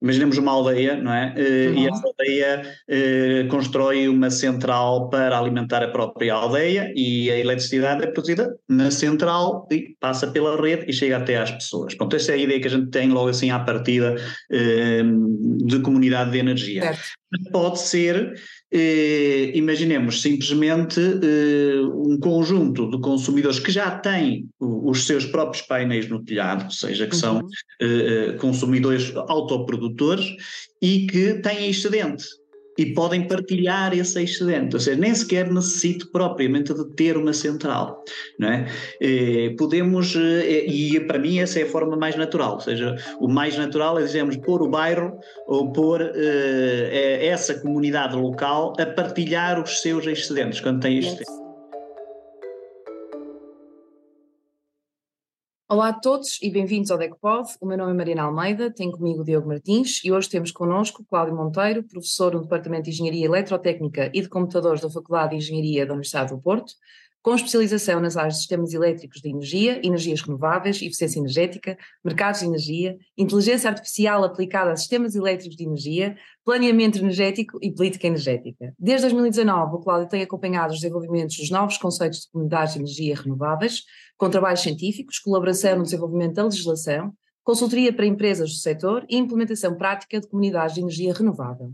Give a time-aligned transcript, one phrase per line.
[0.00, 1.34] imaginemos uma aldeia, não é?
[1.36, 1.74] Uhum.
[1.78, 8.04] E essa aldeia uh, constrói uma central para alimentar a própria aldeia e a eletricidade
[8.04, 11.94] é produzida na central e passa pela rede e chega até às pessoas.
[11.94, 15.80] Pronto, essa é a ideia que a gente tem logo assim à partida uh, de
[15.80, 16.82] comunidade de energia.
[16.82, 17.19] Certo.
[17.52, 18.34] Pode ser
[18.72, 26.08] eh, imaginemos simplesmente eh, um conjunto de consumidores que já têm os seus próprios painéis
[26.08, 27.48] no telhado, ou seja, que são uhum.
[27.80, 30.26] eh, consumidores autoprodutores
[30.82, 32.24] e que têm excedente
[32.80, 38.02] e podem partilhar esse excedente, ou seja, nem sequer necessito propriamente de ter uma central,
[38.38, 38.66] não é?
[39.02, 43.28] Eh, podemos, eh, e para mim essa é a forma mais natural, ou seja, o
[43.28, 45.12] mais natural é, dizemos, pôr o bairro
[45.46, 51.39] ou pôr eh, essa comunidade local a partilhar os seus excedentes, quando tem excedentes.
[55.72, 57.48] Olá a todos e bem-vindos ao DECPOD.
[57.60, 61.04] O meu nome é Mariana Almeida, tenho comigo o Diogo Martins e hoje temos connosco
[61.08, 65.86] Cláudio Monteiro, professor no Departamento de Engenharia Eletrotécnica e de Computadores da Faculdade de Engenharia
[65.86, 66.72] da Universidade do Porto,
[67.22, 72.46] com especialização nas áreas de sistemas elétricos de energia, energias renováveis, eficiência energética, mercados de
[72.46, 78.74] energia, inteligência artificial aplicada a sistemas elétricos de energia, planeamento energético e política energética.
[78.78, 83.14] Desde 2019, o Cláudio tem acompanhado os desenvolvimentos dos novos conceitos de comunidades de energia
[83.16, 83.82] renováveis,
[84.16, 89.76] com trabalhos científicos, colaboração no desenvolvimento da legislação, consultoria para empresas do setor e implementação
[89.76, 91.72] prática de comunidades de energia renovável.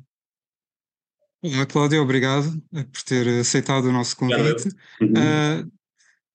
[1.42, 4.68] Olá, Cláudia, obrigado eh, por ter aceitado o nosso convite.
[5.00, 5.70] Uh,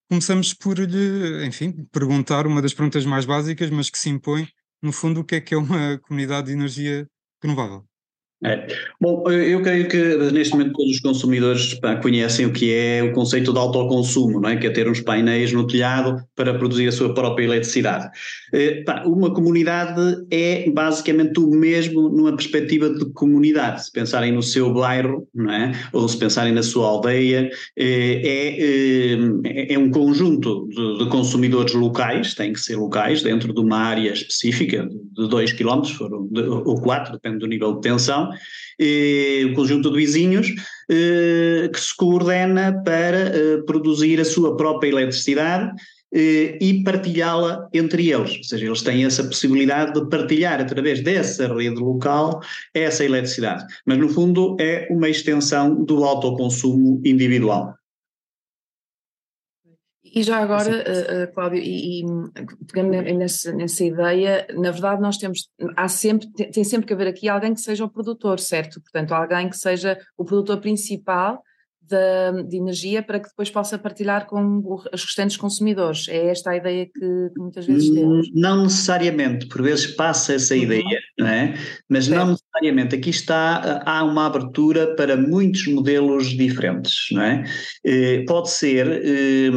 [0.07, 4.47] começamos por lhe, enfim, perguntar uma das perguntas mais básicas, mas que se impõe,
[4.81, 7.07] no fundo, o que é que é uma comunidade de energia
[7.41, 7.83] renovável?
[8.43, 8.67] É.
[8.99, 13.13] Bom, eu creio que neste momento todos os consumidores pá, conhecem o que é o
[13.13, 14.57] conceito de autoconsumo, não é?
[14.57, 18.09] que é ter uns painéis no telhado para produzir a sua própria eletricidade.
[18.51, 23.85] É, uma comunidade é basicamente o mesmo numa perspectiva de comunidade.
[23.85, 25.71] Se pensarem no seu bairro, não é?
[25.93, 32.33] ou se pensarem na sua aldeia, é, é, é um conjunto de, de, consumidores locais,
[32.33, 35.83] tem que ser locais, dentro de uma área específica de 2 km
[36.65, 38.30] ou 4, depende do nível de tensão,
[38.79, 40.47] eh, o conjunto de vizinhos,
[40.89, 45.71] eh, que se coordena para eh, produzir a sua própria eletricidade
[46.13, 48.35] e partilhá-la entre eles.
[48.35, 52.41] Ou seja, eles têm essa possibilidade de partilhar através dessa rede local
[52.73, 53.63] essa eletricidade.
[53.85, 57.73] Mas, no fundo, é uma extensão do autoconsumo individual.
[60.13, 62.05] E já agora, uh, Cláudio, e, e
[62.67, 67.29] pegando nessa, nessa ideia, na verdade nós temos, há sempre, tem sempre que haver aqui
[67.29, 68.81] alguém que seja o produtor, certo?
[68.81, 71.41] Portanto, alguém que seja o produtor principal
[71.91, 76.07] de, de, energia para que depois possa partilhar com os restantes consumidores.
[76.07, 78.31] É esta a ideia que, que muitas vezes temos.
[78.33, 80.61] Não necessariamente, por vezes passa essa uhum.
[80.61, 81.53] ideia, não é?
[81.89, 82.19] Mas certo.
[82.19, 82.95] não necessariamente.
[82.95, 87.43] Aqui está, há uma abertura para muitos modelos diferentes, não é?
[87.85, 89.51] Eh, pode ser, eh,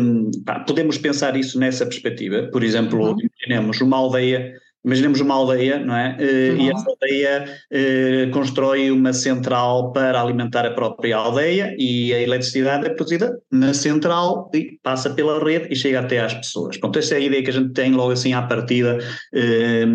[0.44, 3.16] pá, podemos pensar isso nessa perspectiva, por exemplo, uhum.
[3.20, 6.16] imaginemos uma aldeia Imaginemos uma aldeia, não é?
[6.20, 6.60] Uhum.
[6.60, 12.86] E essa aldeia eh, constrói uma central para alimentar a própria aldeia e a eletricidade
[12.86, 16.76] é produzida na central e passa pela rede e chega até às pessoas.
[16.76, 18.98] Pronto, essa é a ideia que a gente tem logo assim à partida
[19.32, 19.86] eh,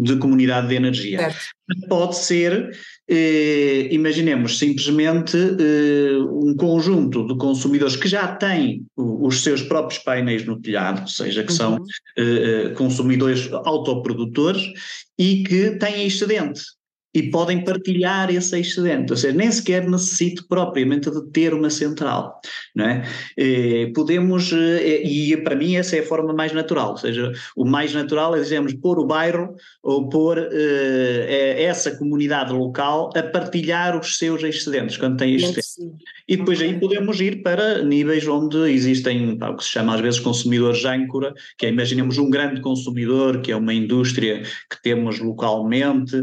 [0.00, 1.18] de comunidade de energia.
[1.18, 1.57] Certo.
[1.88, 2.70] Pode ser
[3.06, 10.46] eh, imaginemos simplesmente eh, um conjunto de consumidores que já têm os seus próprios painéis
[10.46, 11.84] no telhado, ou seja, que são uhum.
[12.16, 14.62] eh, consumidores autoprodutores
[15.18, 16.62] e que têm excedente
[17.14, 22.38] e podem partilhar esse excedente, ou seja, nem sequer necessito propriamente de ter uma central,
[22.76, 23.02] não é?
[23.36, 27.64] Eh, podemos, eh, e para mim essa é a forma mais natural, ou seja, o
[27.64, 33.98] mais natural é, dizemos, pôr o bairro ou pôr eh, essa comunidade local a partilhar
[33.98, 35.76] os seus excedentes, quando tem excedentes.
[36.28, 40.20] E depois aí podemos ir para níveis onde existem o que se chama às vezes
[40.20, 46.22] consumidores âncora, que é, imaginemos um grande consumidor, que é uma indústria que temos localmente,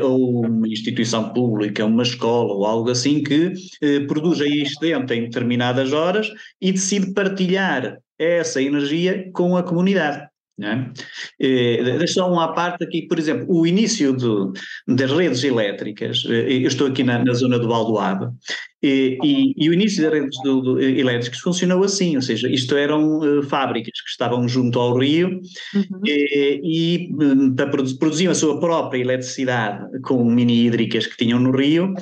[0.00, 3.52] ou uma instituição pública, uma escola ou algo assim que
[3.82, 6.30] eh, produz aí excedente em determinadas horas
[6.60, 10.26] e decide partilhar essa energia com a comunidade.
[10.60, 10.90] É?
[11.40, 14.14] Eh, deixa só uma parte aqui, por exemplo, o início
[14.86, 18.32] das redes elétricas, eh, eu estou aqui na, na zona do Aldoado,
[18.82, 22.76] E, e, e, o início das redes do, do, elétricas funcionou assim, ou seja, isto
[22.76, 25.40] eram uh, fábricas que estavam junto ao rio
[25.74, 26.00] uhum.
[26.04, 27.54] e, e um,
[27.98, 31.94] produziam a sua própria eletricidade com mini hídricas que tinham no rio,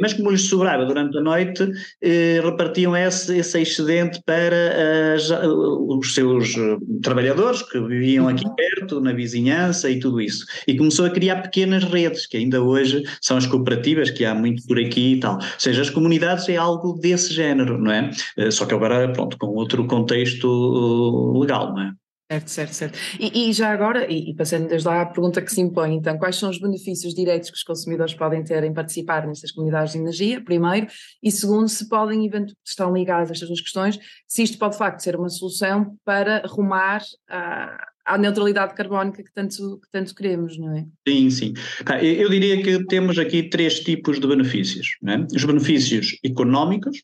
[0.00, 6.14] mas como lhes sobrava durante a noite, uh, repartiam esse, esse excedente para as, os
[6.14, 6.54] seus
[7.02, 8.54] trabalhadores que viviam aqui uhum.
[8.54, 10.46] perto, na vizinhança e tudo isso.
[10.66, 14.66] E começou a criar pequenas redes, que ainda hoje são as cooperativas, que há muito
[14.66, 15.34] por aqui e tal.
[15.34, 18.10] Ou seja, as comunidades comunidades é algo desse género, não é?
[18.36, 21.92] Eh, só que agora, pronto, com outro contexto uh, legal, não é?
[22.30, 22.98] Certo, certo, certo.
[23.20, 26.16] E, e já agora, e, e, passando desde lá à pergunta que se impõe, então,
[26.16, 29.98] quais são os benefícios diretos que os consumidores podem ter em participar nestas comunidades de
[29.98, 30.86] energia, primeiro,
[31.22, 32.30] e segundo, se podem,
[32.64, 37.02] estão ligadas estas duas questões, se isto pode de facto ser uma solução para rumar
[37.28, 40.86] a à neutralidade carbónica que tanto, que tanto queremos, não é?
[41.06, 41.54] Sim, sim.
[42.02, 44.96] Eu diria que temos aqui três tipos de benefícios.
[45.06, 45.16] É?
[45.34, 47.02] Os benefícios económicos,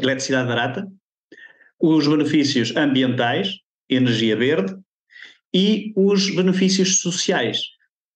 [0.00, 0.86] eletricidade barata,
[1.80, 3.58] os benefícios ambientais,
[3.88, 4.74] energia verde,
[5.52, 7.58] e os benefícios sociais,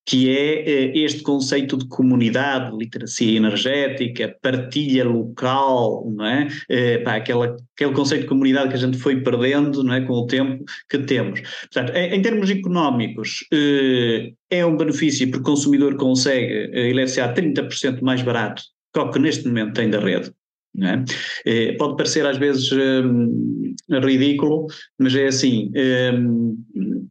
[0.08, 6.48] que é eh, este conceito de comunidade, literacia energética, partilha local, não é?
[6.66, 10.00] é pá, aquela, aquele conceito de comunidade que a gente foi perdendo não é?
[10.00, 11.42] com o tempo que temos.
[11.70, 18.22] Portanto, em, termos económicos, eh, é um benefício porque o consumidor consegue eletricidade 30% mais
[18.22, 18.62] barato
[18.94, 20.32] que o que neste momento tem da rede.
[20.80, 21.04] É?
[21.44, 24.66] É, pode parecer às vezes hum, ridículo,
[24.98, 25.70] mas é assim:
[26.14, 26.56] hum,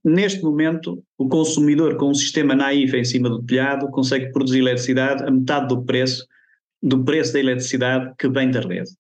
[0.04, 5.24] neste momento, o consumidor com um sistema naif em cima do telhado consegue produzir eletricidade
[5.24, 6.26] a metade do preço
[6.82, 8.92] do preço da eletricidade que vem da rede.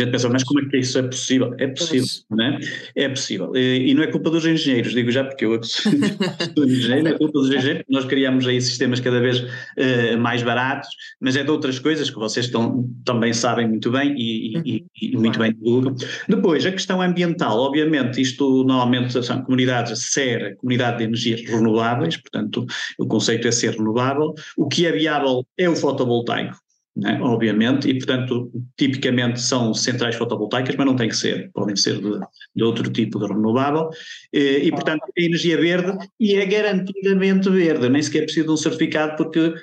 [0.00, 1.54] A gente pensa, mas como é que isso é possível?
[1.58, 2.58] É possível, não é?
[2.96, 3.54] É possível.
[3.54, 5.92] E, e não é culpa dos engenheiros, digo já porque eu sou
[6.64, 10.88] engenheiro, não é culpa dos engenheiros, nós criamos aí sistemas cada vez uh, mais baratos,
[11.20, 15.16] mas é de outras coisas que vocês tão, também sabem muito bem e, e, e
[15.16, 15.94] muito bem divulgam.
[16.28, 22.66] Depois, a questão ambiental, obviamente, isto normalmente são comunidades SER, Comunidade de Energias Renováveis, portanto
[22.98, 24.34] o conceito é ser renovável.
[24.56, 26.56] O que é viável é o fotovoltaico,
[27.00, 31.98] né, obviamente, e portanto, tipicamente são centrais fotovoltaicas, mas não tem que ser, podem ser
[31.98, 32.20] de,
[32.54, 33.88] de outro tipo de renovável,
[34.32, 38.56] e, e portanto é energia verde e é garantidamente verde, nem sequer preciso de um
[38.56, 39.54] certificado porque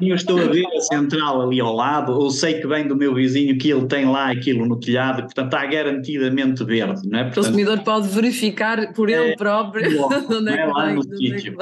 [0.00, 3.14] eu estou a ver a central ali ao lado, ou sei que vem do meu
[3.14, 7.08] vizinho que ele tem lá aquilo no telhado, portanto está garantidamente verde.
[7.08, 7.24] Não é?
[7.24, 11.02] Portanto, o consumidor pode verificar por ele é, próprio bom, onde é que lá no
[11.02, 11.56] sítio.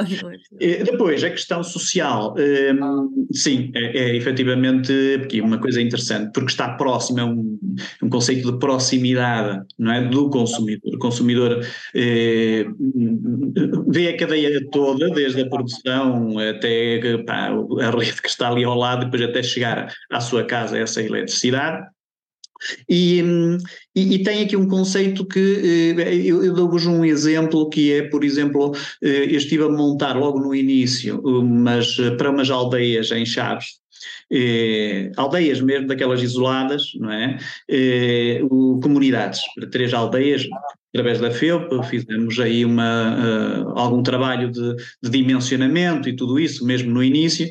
[0.59, 6.75] Depois, a questão social, hum, sim, é, é efetivamente porque uma coisa interessante, porque está
[6.75, 7.59] próximo, é um,
[8.03, 10.95] um conceito de proximidade não é, do consumidor.
[10.95, 12.67] O consumidor eh,
[13.89, 17.51] vê a cadeia toda, desde a produção até pá,
[17.81, 21.87] a rede que está ali ao lado, depois até chegar à sua casa essa eletricidade.
[22.89, 23.23] E,
[23.95, 28.03] e, e, tem aqui um conceito que eh, eu, eu dou-vos um exemplo que é,
[28.03, 28.73] por exemplo,
[29.03, 33.79] eh, eu estive a montar logo no início, mas para umas aldeias em Chaves,
[34.31, 37.39] eh, aldeias mesmo, daquelas isoladas, não é?
[37.69, 39.41] Eh, o, comunidades,
[39.71, 40.47] três aldeias,
[40.97, 46.65] através da FEUP, fizemos aí uma, uh, algum trabalho de, de, dimensionamento e tudo isso,
[46.65, 47.49] mesmo no início,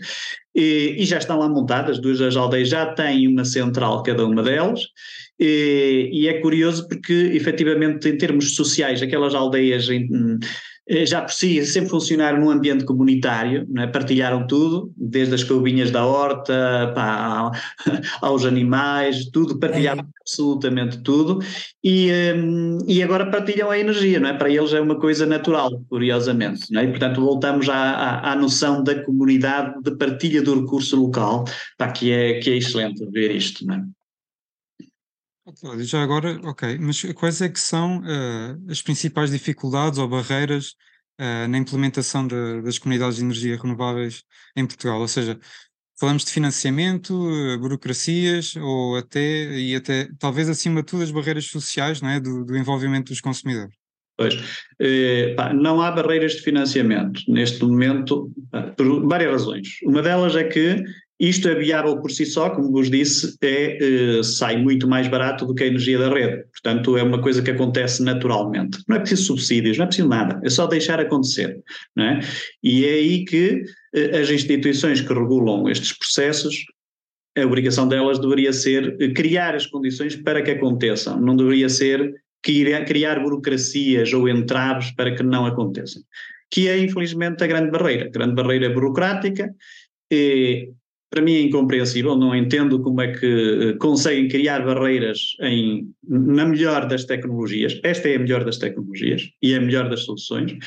[0.56, 4.42] e, e, já estão lá montadas, duas das aldeias já têm uma central cada uma
[4.42, 4.82] delas,
[5.40, 10.38] e, e é curioso porque, efetivamente, em termos sociais, aquelas aldeias em, eh,
[10.88, 13.88] já por si sempre funcionaram num ambiente comunitário, é?
[13.88, 17.52] partilharam tudo, desde as couvinhas da horta pá,
[18.22, 20.06] aos animais, tudo, partilharam é.
[20.22, 21.40] absolutamente tudo
[21.84, 24.34] e, um, e agora partilham a energia, não é?
[24.34, 26.86] Para eles é uma coisa natural, curiosamente, não é?
[26.86, 31.46] E, portanto voltamos à, à, à, noção da comunidade de partilha do recurso local,
[31.78, 33.84] pá, que, é, que é excelente ver isto, não é?
[35.82, 40.70] Já agora, ok, mas quais é que são uh, as principais dificuldades ou barreiras
[41.20, 44.24] uh, na implementação de, das comunidades de energia renováveis
[44.56, 45.00] em Portugal?
[45.00, 45.40] Ou seja,
[46.00, 51.46] falamos de financiamento, uh, burocracias ou até, e até, talvez acima de tudo, as barreiras
[51.46, 52.20] sociais não é?
[52.20, 53.76] do, do envolvimento dos consumidores.
[54.18, 54.34] Pois,
[54.80, 58.32] eh, pá, não há barreiras de financiamento neste momento,
[58.78, 59.68] por várias razões.
[59.84, 60.82] Uma delas é que
[61.20, 63.78] isto é viável por si só, como vos disse, é,
[64.20, 66.44] eh, sai muito mais barato do que a energia da rede.
[66.52, 68.80] Portanto, é uma coisa que acontece naturalmente.
[68.88, 71.64] Não é preciso subsídios, não é preciso nada, é só deixar acontecer.
[71.98, 72.20] É?
[72.62, 76.66] E é aí que eh, as instituições que regulam estes processos,
[77.38, 82.14] a obrigação delas deveria ser eh, criar as condições para que aconteçam, não deveria ser
[82.42, 86.04] criar burocracias ou entraves para que não aconteçam.
[86.52, 88.06] Que é, infelizmente, a grande barreira.
[88.06, 89.50] A grande barreira burocrática.
[91.10, 96.46] Para mim é incompreensível, não entendo como é que eh, conseguem criar barreiras em, na
[96.46, 97.80] melhor das tecnologias.
[97.84, 100.58] Esta é a melhor das tecnologias e é a melhor das soluções.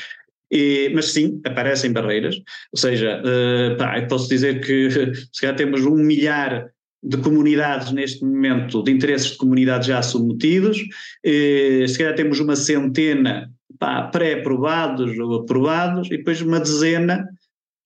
[0.51, 2.35] E, mas sim, aparecem barreiras,
[2.73, 4.89] ou seja, uh, pá, posso dizer que
[5.31, 6.71] se calhar temos um milhar
[7.03, 12.55] de comunidades neste momento, de interesses de comunidades já submetidos, uh, se calhar temos uma
[12.55, 13.51] centena
[14.11, 17.25] pré-aprovados ou aprovados e depois uma dezena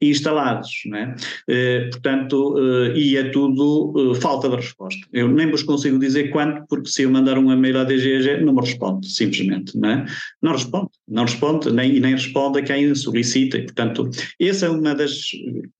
[0.09, 1.15] instalados, né?
[1.47, 5.05] Eh, portanto, eh, e é tudo eh, falta de resposta.
[5.11, 8.53] Eu nem vos consigo dizer quanto, porque se eu mandar um e-mail à DGG não
[8.53, 10.05] me responde, simplesmente, não é?
[10.41, 14.95] Não responde, não responde, nem, nem responde a quem solicita, e, portanto, essa é uma
[14.95, 15.21] das,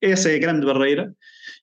[0.01, 1.13] essa é a grande barreira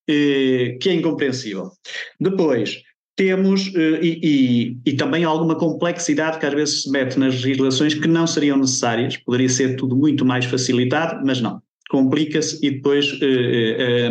[0.09, 1.71] eh, que é incompreensível.
[2.19, 2.83] Depois,
[3.17, 7.95] temos, eh, e, e, e, também alguma complexidade que às vezes se mete nas legislações
[7.95, 13.19] que não seriam necessárias, poderia ser tudo muito mais facilitado, mas não complica-se e depois
[13.21, 14.11] eh, eh, eh,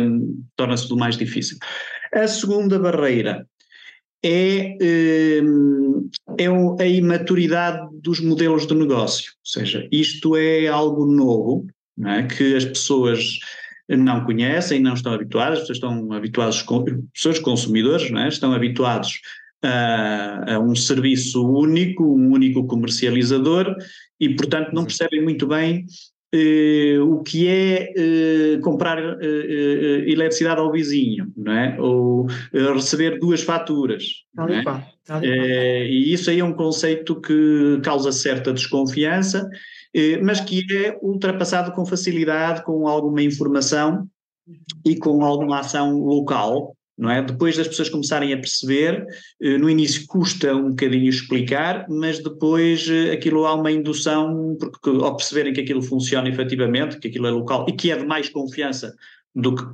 [0.54, 1.56] torna-se tudo mais difícil.
[2.14, 3.46] A segunda barreira
[4.22, 4.76] é,
[6.38, 6.46] é
[6.78, 11.66] a imaturidade dos modelos de negócio, ou seja, isto é algo novo,
[12.04, 12.24] é?
[12.24, 13.38] que as pessoas
[13.88, 16.64] não conhecem, não estão habituadas, estão habituadas,
[17.14, 18.28] pessoas consumidores, é?
[18.28, 19.20] estão habituados
[19.62, 23.74] a, a, um serviço único, um único comercializador
[24.18, 25.86] e, portanto, não percebem muito bem
[27.02, 29.22] o que é uh, comprar uh,
[30.06, 31.76] eletricidade ao vizinho, não é?
[31.80, 34.04] ou receber duas faturas.
[35.22, 35.88] É?
[35.88, 39.48] e isso aí é um conceito que causa certa desconfiança,
[40.22, 44.06] mas que é ultrapassado com facilidade, com alguma informação
[44.84, 47.22] e com alguma ação local, não é?
[47.22, 49.06] Depois das pessoas começarem a perceber,
[49.40, 54.90] eh, no início custa um bocadinho explicar, mas depois eh, aquilo há uma indução, porque
[54.90, 58.28] ao perceberem que aquilo funciona efetivamente, que aquilo é local e que é de mais
[58.28, 58.94] confiança
[59.34, 59.64] do que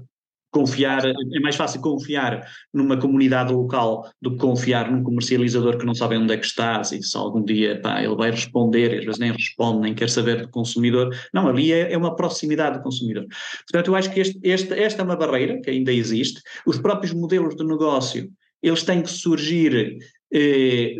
[0.56, 5.94] confiar, é mais fácil confiar numa comunidade local do que confiar num comercializador que não
[5.94, 9.20] sabe onde é que estás e se algum dia pá, ele vai responder às vezes
[9.20, 11.14] nem responde, nem quer saber do consumidor.
[11.34, 13.26] Não, ali é, é uma proximidade do consumidor.
[13.70, 16.40] Portanto, eu acho que este, este, esta é uma barreira que ainda existe.
[16.66, 18.30] Os próprios modelos de negócio,
[18.62, 19.98] eles têm que surgir
[20.32, 20.96] eh,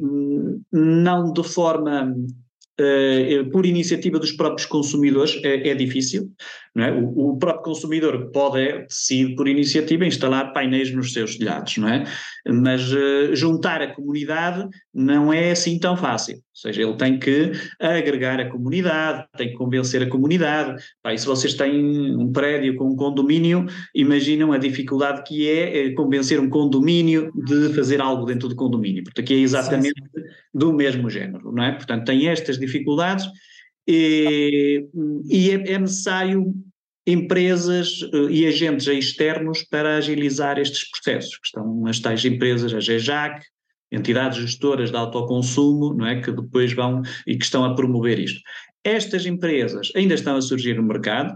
[0.70, 2.14] não de forma
[2.78, 6.30] Uh, por iniciativa dos próprios consumidores é, é difícil.
[6.78, 6.92] É?
[6.92, 11.88] O, o, próprio consumidor pode, é, decidir por iniciativa, instalar painéis nos seus telhados, não
[11.88, 12.04] é?
[12.48, 16.36] mas uh, juntar a comunidade não é assim tão fácil.
[16.36, 20.82] Ou seja, ele tem que agregar a comunidade, tem que convencer a comunidade.
[21.02, 25.86] Pá, e se vocês têm um prédio com um condomínio, imaginam a dificuldade que é,
[25.86, 29.04] é convencer um condomínio de fazer algo dentro do condomínio.
[29.04, 30.28] Porque aqui é exatamente sim, sim.
[30.54, 31.72] do mesmo género, não é?
[31.72, 33.26] Portanto, tem estas dificuldades
[33.86, 34.88] e,
[35.28, 36.52] e é, é, necessário
[37.06, 42.80] empresas uh, e agentes externos para agilizar estes processos, que estão as tais empresas, a
[42.80, 43.44] GEJAC,
[43.92, 48.40] entidades gestoras de autoconsumo, não é, que depois vão e que estão a promover isto.
[48.82, 51.32] Estas empresas ainda estão a surgir no mercado,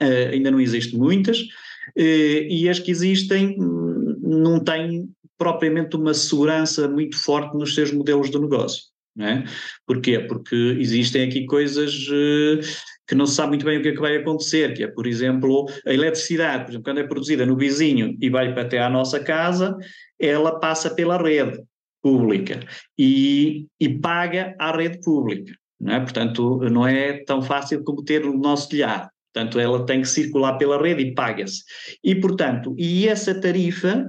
[0.00, 6.14] uh, ainda não existem muitas, uh, e as que existem hum, não têm propriamente uma
[6.14, 8.84] segurança muito forte nos seus modelos de negócio.
[9.20, 9.44] É?
[9.86, 10.20] Porquê?
[10.20, 12.60] Porque existem aqui coisas uh,
[13.06, 15.06] que não se sabe muito bem o que é que vai acontecer, que é, por
[15.06, 19.20] exemplo, a eletricidade, por exemplo, quando é produzida no vizinho e vai até à nossa
[19.20, 19.76] casa,
[20.18, 21.60] ela passa pela rede
[22.02, 22.60] pública
[22.98, 25.52] e, e paga à rede pública.
[25.80, 26.00] Não é?
[26.00, 29.08] Portanto, não é tão fácil como ter o nosso telhado.
[29.32, 31.62] Portanto, ela tem que circular pela rede e paga-se.
[32.02, 34.08] E, portanto, e essa tarifa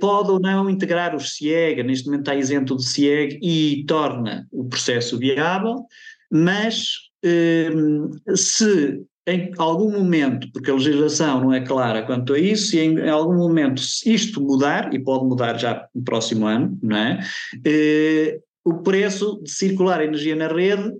[0.00, 4.64] pode ou não integrar os CIEG, neste momento está isento de CIEG e torna o
[4.64, 5.86] processo viável,
[6.30, 7.70] mas eh,
[8.34, 13.08] se em algum momento, porque a legislação não é clara quanto a isso, se em
[13.08, 17.20] algum momento isto mudar, e pode mudar já no próximo ano, não é?
[17.64, 20.92] Eh, o preço de circular energia na rede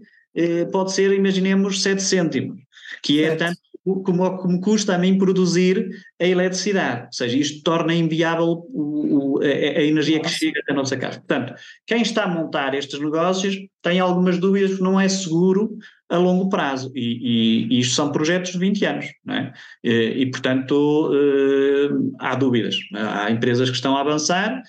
[0.73, 2.63] pode ser, imaginemos, 7 cêntimos
[3.03, 5.89] que é tanto como, como custa a mim produzir
[6.21, 10.73] a eletricidade, ou seja, isto torna inviável o, o, a, a, energia que chega até
[10.73, 11.19] a nossa casa.
[11.19, 11.55] Portanto,
[11.87, 15.77] quem está a montar estes negócios tem algumas dúvidas não é seguro
[16.09, 19.53] a longo prazo, e, e, e isto são projetos de 20 anos, não é?
[19.83, 24.63] e, e portanto uh, há dúvidas, há empresas que estão a avançar,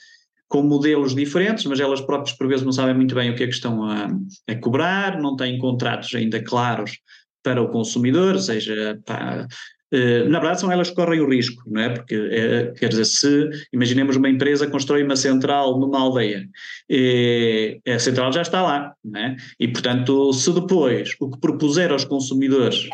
[0.47, 3.47] com modelos diferentes, mas elas próprias por vezes não sabem muito bem o que é
[3.47, 4.07] que estão a,
[4.47, 6.99] a cobrar, não têm contratos ainda claros
[7.43, 9.47] para o consumidor, seja pá,
[9.93, 11.89] Uh, na verdade, são elas que correm o risco, não é?
[11.89, 16.49] Porque, uh, quer dizer, se imaginemos uma empresa constrói uma central numa aldeia,
[16.89, 19.35] e a central já está lá, não é?
[19.59, 22.87] E, portanto, se depois o que propuser aos consumidores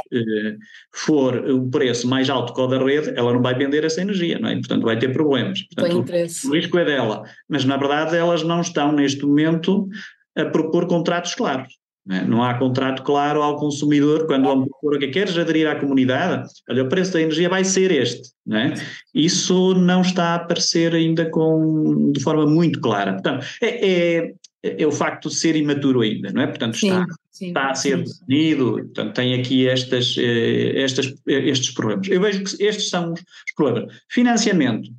[0.94, 4.38] for um preço mais alto que o da rede, ela não vai vender essa energia,
[4.38, 4.56] não é?
[4.56, 5.62] E, portanto, vai ter problemas.
[5.74, 7.24] Portanto, o, o risco é dela.
[7.48, 9.88] Mas, na verdade, elas não estão neste momento
[10.36, 11.79] a propor contratos claros.
[12.09, 16.49] Não, não há contrato claro ao consumidor quando vão propor que queres aderir à comunidade,
[16.67, 18.31] olha, o preço da energia vai ser este.
[18.43, 18.73] Não é?
[19.13, 23.13] Isso não está a aparecer ainda com, de forma muito clara.
[23.13, 26.47] Portanto, é, é, é o facto de ser imaturo ainda, não é?
[26.47, 31.71] Portanto, está, sim, sim, está a ser definido, portanto, tem aqui estas, eh, estas, estes
[31.75, 32.07] problemas.
[32.07, 33.21] Eu vejo que estes são os
[33.55, 33.93] problemas.
[34.09, 34.89] Financiamento.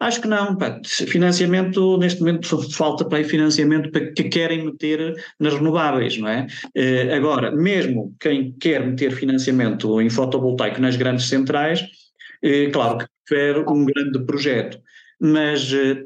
[0.00, 0.80] Acho que não, pá.
[1.08, 6.46] financiamento, neste momento falta para financiamento para que querem meter nas renováveis, não é?
[6.74, 11.84] Eh, agora, mesmo quem quer meter financiamento em fotovoltaico nas grandes centrais,
[12.42, 14.80] eh, claro que quer um grande projeto,
[15.20, 16.04] mas eh,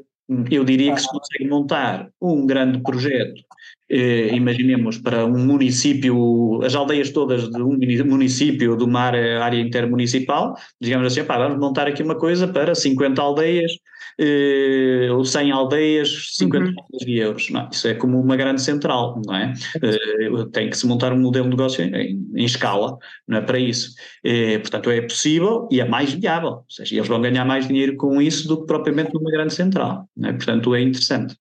[0.49, 3.43] eu diria que se consegue montar um grande projeto
[3.89, 9.59] eh, imaginemos para um município, as aldeias todas de um município de uma área, área
[9.59, 13.71] intermunicipal, digamos assim, pá, vamos montar aqui uma coisa para 50 aldeias,
[14.19, 16.71] eh, ou 100 aldeias, 50 uhum.
[16.71, 17.49] milhões de euros.
[17.49, 19.53] Não, isso é como uma grande central, não é?
[19.81, 22.97] Eh, tem que se montar um modelo de negócio em, em escala,
[23.27, 23.93] não é para isso.
[24.23, 27.95] Eh, portanto, é possível e é mais viável, ou seja, eles vão ganhar mais dinheiro
[27.97, 30.33] com isso do que propriamente numa grande central, é?
[30.33, 31.35] Portanto, é interessante.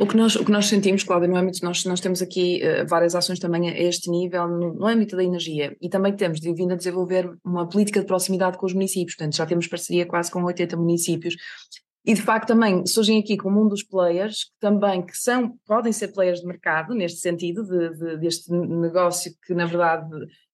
[0.00, 2.86] O que nós, o que nós sentimos, Cláudia, no âmbito, nós, nós temos aqui uh,
[2.86, 5.76] várias ações também a este nível no, no, âmbito da energia.
[5.82, 9.36] E também temos de, vindo a desenvolver uma política de proximidade com os municípios, portanto
[9.36, 11.34] já temos parceria quase com 80 municípios
[12.04, 15.92] e de facto também surgem aqui como um dos players, que também que são, podem
[15.92, 20.08] ser players de mercado, neste sentido, de, de, deste negócio que na verdade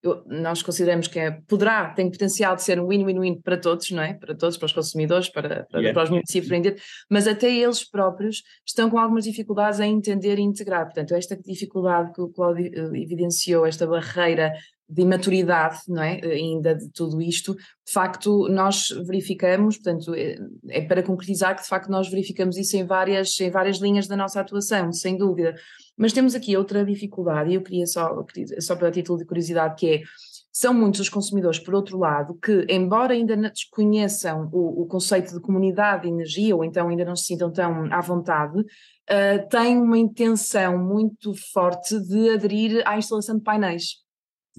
[0.04, 4.02] eu, nós consideramos que é, poderá, tem potencial de ser um win-win-win para todos, não
[4.02, 4.12] é?
[4.12, 5.94] Para todos, para os consumidores, para, para, yeah.
[5.94, 10.84] para os municípios, mas até eles próprios estão com algumas dificuldades em entender e integrar.
[10.84, 14.52] Portanto, esta dificuldade que o Cláudio eh, evidenciou, esta barreira
[14.88, 16.20] de imaturidade, não é?
[16.22, 20.36] Ainda de tudo isto, de facto, nós verificamos, portanto, é,
[20.68, 24.16] é para concretizar que de facto nós verificamos isso em várias, em várias linhas da
[24.16, 25.54] nossa atuação, sem dúvida.
[25.96, 28.24] Mas temos aqui outra dificuldade, e eu queria só,
[28.60, 30.02] só para título de curiosidade, que é
[30.56, 35.40] são muitos os consumidores, por outro lado, que, embora ainda desconheçam o, o, conceito de
[35.40, 39.98] comunidade de energia, ou então ainda não se sintam tão à vontade, uh, têm uma
[39.98, 44.03] intenção muito forte de aderir à instalação de painéis.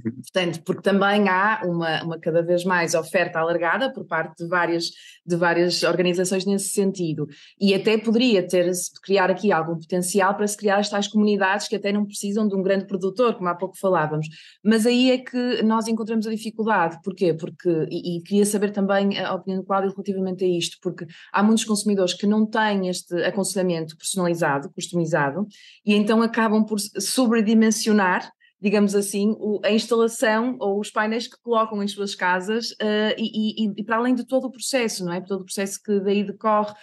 [0.02, 4.92] Portanto, porque também há uma, uma cada vez mais oferta alargada por parte de várias,
[5.26, 7.28] de várias organizações nesse sentido.
[7.60, 8.70] E até poderia ter
[9.02, 12.56] criar aqui algum potencial para se criar as tais comunidades que até não precisam de
[12.56, 14.28] um grande produtor, como há pouco falávamos.
[14.64, 17.00] Mas aí é que nós encontramos a dificuldade.
[17.04, 17.34] Porquê?
[17.34, 21.42] Porque, e, e queria saber também a opinião do Cláudio relativamente a isto, porque há
[21.42, 25.48] muitos consumidores que não têm este aconselhamento personalizado, customizado,
[25.86, 28.30] e então acabam por sobredimensionar
[28.62, 33.66] digamos assim, o, a instalação ou os painéis que colocam em suas casas uh, e,
[33.66, 35.22] e, e, para além de todo o processo, não é?
[35.22, 36.76] Todo o processo que daí decorre, uh,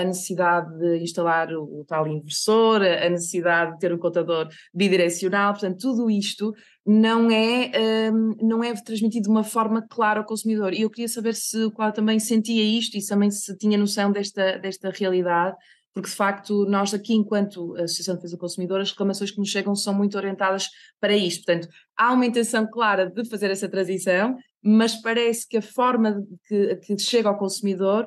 [0.00, 5.52] a necessidade de instalar o, o, tal inversor, a necessidade de ter um contador bidirecional,
[5.52, 6.52] portanto, tudo isto
[6.86, 10.72] não é, um, não é transmitido de uma forma clara ao consumidor.
[10.72, 14.10] E eu queria saber se o Cláudio também sentia isto e também se tinha noção
[14.10, 15.54] desta, desta realidade
[15.94, 19.48] porque de facto nós aqui, enquanto Associação de Defesa do Consumidor, as reclamações que nos
[19.48, 20.68] chegam são muito orientadas
[21.00, 21.44] para isto.
[21.44, 26.76] Portanto, há uma intenção clara de fazer essa transição, mas parece que a forma que,
[26.76, 28.06] que chega ao consumidor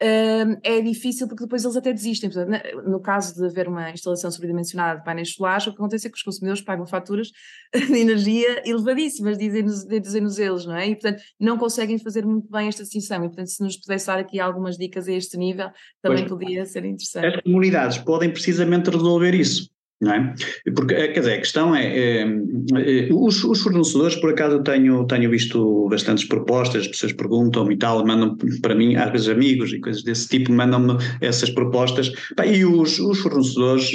[0.00, 2.30] é difícil porque depois eles até desistem.
[2.30, 6.10] Portanto, no caso de haver uma instalação sobredimensionada de painéis solares, o que acontece é
[6.10, 7.30] que os consumidores pagam faturas
[7.74, 10.88] de energia elevadíssimas, dizem-nos dizem eles, não é?
[10.88, 13.24] E, portanto, não conseguem fazer muito bem esta distinção.
[13.24, 16.64] E, portanto, se nos pudesse dar aqui algumas dicas a este nível, também pois, podia
[16.64, 17.26] ser interessante.
[17.26, 19.68] As comunidades podem precisamente resolver isso.
[20.00, 20.34] Não é?
[20.76, 25.04] Porque, eh, quer dizer, a questão é, é, é os, os, fornecedores, por acaso, tenho,
[25.06, 29.72] tenho visto bastantes propostas, as pessoas perguntam e tal, mandam para mim, às vezes amigos
[29.72, 32.12] e coisas desse tipo, mandam-me essas propostas,
[32.46, 33.90] e os, os, fornecedores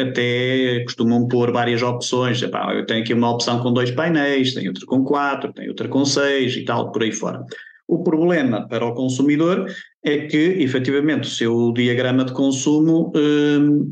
[0.00, 4.86] até costumam pôr várias opções, eu tenho aqui uma opção com dois painéis, tenho outra
[4.86, 7.44] com quatro, tenho outra com seis e tal, por aí fora.
[7.88, 9.66] O problema para o consumidor
[10.04, 13.90] é que, efetivamente, o seu diagrama de consumo hum,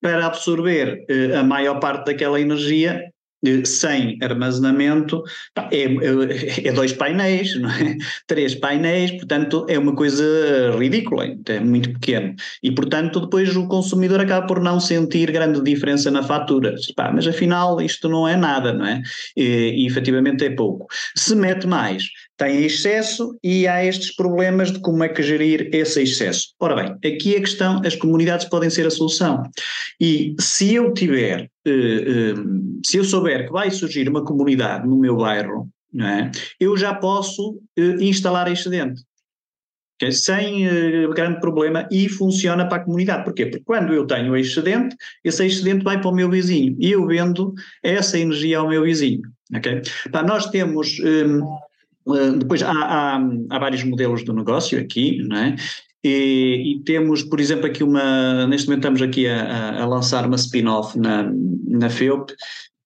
[0.00, 3.12] para absorver eh, a maior parte daquela energia
[3.44, 5.22] eh, sem armazenamento,
[5.72, 7.96] é, é, é, dois painéis, não é?
[8.26, 10.24] três painéis, portanto é uma coisa
[10.78, 12.34] ridícula, é muito pequeno.
[12.62, 16.74] E portanto depois o consumidor acaba por não sentir grande diferença na fatura.
[16.94, 19.02] Pá, mas afinal isto não é nada, não é?
[19.36, 20.86] E, e efetivamente é pouco.
[21.16, 22.04] Se mete mais,
[22.36, 26.48] Tem excesso e há estes problemas de como é que gerir esse excesso.
[26.58, 29.42] Ora bem, aqui a questão, as comunidades podem ser a solução.
[30.00, 32.34] E se eu tiver, eh, eh,
[32.84, 35.68] se eu souber que vai surgir uma comunidade no meu bairro,
[36.00, 36.30] é?
[36.58, 39.02] eu já posso eh, instalar excedente
[40.10, 43.24] sem uh, grande problema e funciona para a comunidade.
[43.24, 43.46] Porquê?
[43.46, 47.54] Porque quando eu tenho excedente, esse excedente vai para o meu vizinho e eu vendo
[47.82, 49.20] essa energia ao meu vizinho.
[49.54, 49.82] Okay?
[50.10, 50.98] Pá, nós temos.
[50.98, 51.42] Um,
[52.38, 53.16] depois há, há,
[53.50, 55.56] há, vários modelos de negócio aqui, não é?
[56.04, 58.46] E, e, temos, por exemplo, aqui uma.
[58.46, 61.32] Neste momento estamos aqui a, a lançar uma spin-off na,
[61.68, 62.32] na FEUP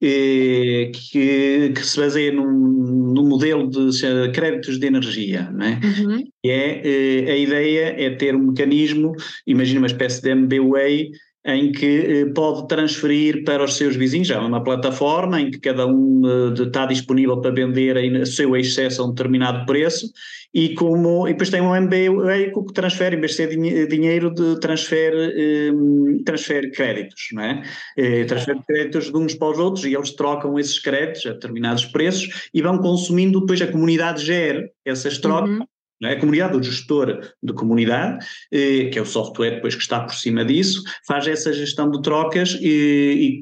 [0.00, 5.80] que, que, se baseia num, num modelo de créditos de energia, não é?
[5.82, 6.24] Uhum.
[6.44, 9.12] é eh, a ideia é ter um mecanismo,
[9.46, 11.10] imagina uma espécie de MBWay,
[11.46, 15.86] em que eh, pode transferir para os seus vizinhos, é uma plataforma em que cada
[15.86, 20.10] um eh, está disponível para vender o seu excesso a um determinado preço
[20.52, 24.58] e como e depois tem um MBA que transfere, em vez de ser dinheiro, de
[24.58, 27.62] transfere, um, transfere créditos, não é?
[27.96, 31.84] Eh, transfere créditos de uns para os outros e eles trocam esses créditos a determinados
[31.84, 35.66] preços e vão consumindo, depois a comunidade gera essas trocas uhum.
[36.02, 36.12] É?
[36.12, 40.14] A comunidade, o gestor de comunidade, eh, que é o software depois que está por
[40.14, 42.64] cima disso, faz essa gestão de trocas e,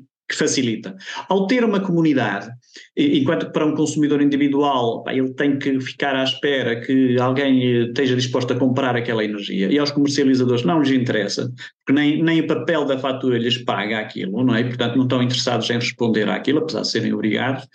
[0.01, 0.97] e que facilita.
[1.29, 2.49] Ao ter uma comunidade,
[2.97, 7.85] enquanto que para um consumidor individual ele tem que ficar à espera que alguém eh,
[7.85, 11.53] esteja disposto a comprar aquela energia, e aos comercializadores não lhes interessa,
[11.85, 14.65] porque nem, nem o papel da fatura lhes paga aquilo, não é?
[14.65, 17.67] Portanto, não estão interessados em responder àquilo, apesar de serem obrigados,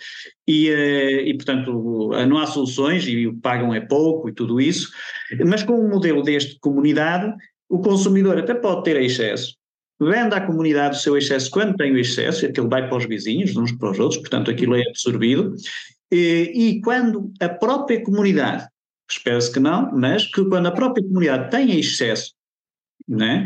[0.46, 4.60] e, eh, e portanto não há soluções, e o que pagam é pouco e tudo
[4.60, 4.90] isso,
[5.46, 7.32] mas com um modelo deste de comunidade,
[7.68, 9.59] o consumidor até pode ter excesso,
[10.00, 13.54] vende à comunidade o seu excesso quando tem o excesso, aquilo vai para os vizinhos,
[13.56, 15.54] uns para os outros, portanto aquilo é absorvido,
[16.10, 18.66] e, e quando a própria comunidade,
[19.08, 22.32] espera-se que não, mas que quando a própria comunidade tem excesso,
[23.06, 23.44] né,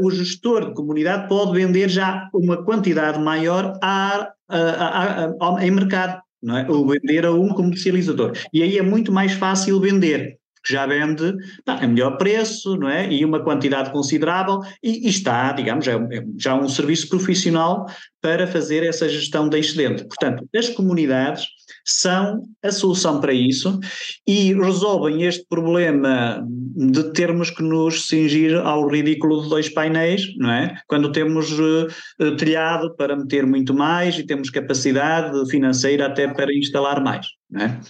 [0.00, 6.20] o gestor de comunidade pode vender já uma quantidade maior a, a, a, em mercado,
[6.42, 6.68] não é?
[6.68, 8.32] ou vender a um comercializador.
[8.52, 12.88] E aí é muito mais fácil vender que já vende pá, a melhor preço, não
[12.88, 13.12] é?
[13.12, 17.86] E uma quantidade considerável e, e está, digamos, é, é já um serviço profissional
[18.20, 20.04] para fazer essa gestão de excedente.
[20.04, 21.46] Portanto, as comunidades
[21.84, 23.80] são a solução para isso
[24.26, 30.50] e resolvem este problema de termos que nos cingir ao ridículo de dois painéis, não
[30.50, 30.80] é?
[30.86, 37.02] Quando temos uh, telhado para meter muito mais e temos capacidade financeira até para instalar
[37.02, 37.80] mais, não é?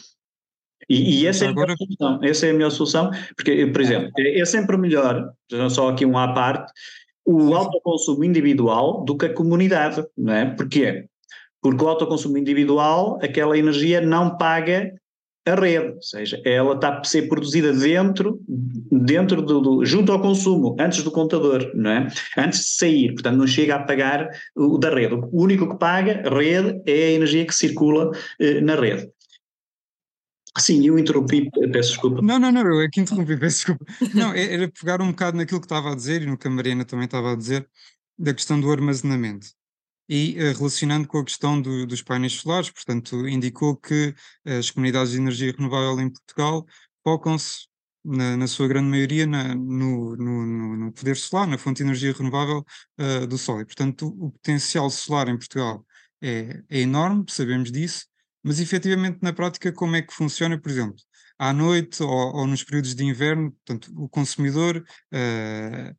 [0.93, 4.11] E, e essa, é a melhor solução, essa é a melhor solução, porque, por exemplo,
[4.19, 5.33] é, é sempre melhor,
[5.71, 6.71] só aqui um à parte,
[7.25, 10.51] o autoconsumo individual do que a comunidade, não é?
[10.51, 11.07] Porquê?
[11.63, 14.93] Porque o autoconsumo individual, aquela energia não paga
[15.47, 18.41] a rede, ou seja, ela está a ser produzida dentro,
[18.91, 22.09] dentro do, do, junto ao consumo, antes do contador, não é?
[22.37, 25.15] Antes de sair, portanto não chega a pagar o da rede.
[25.15, 29.11] O único que paga a rede é a energia que circula eh, na rede.
[30.59, 32.21] Sim, eu interrompi, peço desculpa.
[32.21, 33.87] Não, não, não, eu é que interrompi, peço desculpa.
[34.15, 36.51] Não, é, era pegar um bocado naquilo que estava a dizer e no que a
[36.51, 37.69] Mariana também estava a dizer,
[38.19, 39.49] da questão do armazenamento.
[40.09, 45.13] E uh, relacionando com a questão do, dos painéis solares, portanto, indicou que as comunidades
[45.13, 46.67] de energia renovável em Portugal
[47.03, 47.67] focam-se,
[48.05, 52.13] na, na, sua grande maioria, na, no, no, no, poder solar, na fonte de energia
[52.13, 52.65] renovável
[52.99, 53.61] uh, do sol.
[53.61, 55.87] E, portanto, o, o potencial solar em Portugal
[56.21, 58.07] é, é enorme, sabemos disso,
[58.43, 60.97] mas efetivamente na prática como é que funciona, por exemplo,
[61.39, 65.97] à noite ou, ou nos períodos de inverno, portanto, o consumidor, uh,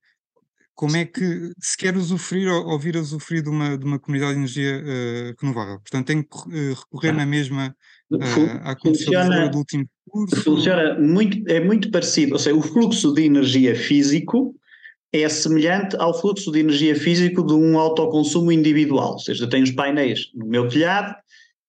[0.76, 4.00] como é que se quer usufruir ou, ou vir a usufruir de uma, de uma
[4.00, 5.80] comunidade de energia uh, renovável?
[5.80, 7.76] Portanto, tem que uh, recorrer na mesma
[8.64, 10.44] à funciona, do último curso?
[10.44, 14.56] Funciona muito, é muito parecido, ou seja, o fluxo de energia físico
[15.12, 19.72] é semelhante ao fluxo de energia físico de um autoconsumo individual, ou seja, tenho os
[19.72, 21.16] painéis no meu telhado,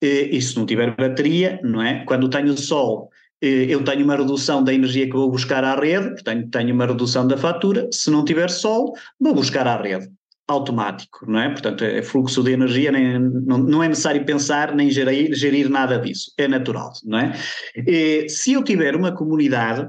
[0.07, 2.05] e se não tiver bateria, não é?
[2.05, 6.49] Quando tenho sol, eu tenho uma redução da energia que vou buscar à rede, portanto
[6.51, 7.88] tenho uma redução da fatura.
[7.93, 10.09] Se não tiver sol, vou buscar à rede.
[10.47, 11.49] Automático, não é?
[11.49, 15.99] Portanto, é fluxo de energia, nem, não, não é necessário pensar nem gerir, gerir nada
[15.99, 17.33] disso, é natural, não é?
[17.75, 19.88] E, se eu tiver uma comunidade,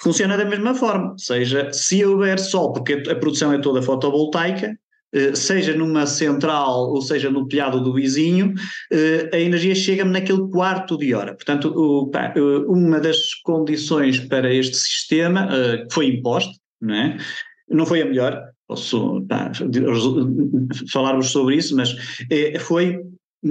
[0.00, 4.76] funciona da mesma forma, seja, se houver sol, porque a produção é toda fotovoltaica, eh,
[5.34, 8.54] seja numa central ou seja no telhado do vizinho,
[8.92, 11.34] eh, a energia chega-me naquele quarto de hora.
[11.34, 15.48] Portanto, eh, uma das condições para este sistema
[15.88, 17.18] que foi imposto, não, é?
[17.68, 19.26] não foi a melhor, posso
[20.92, 21.94] falar-vos sobre isso, mas
[22.60, 23.00] foi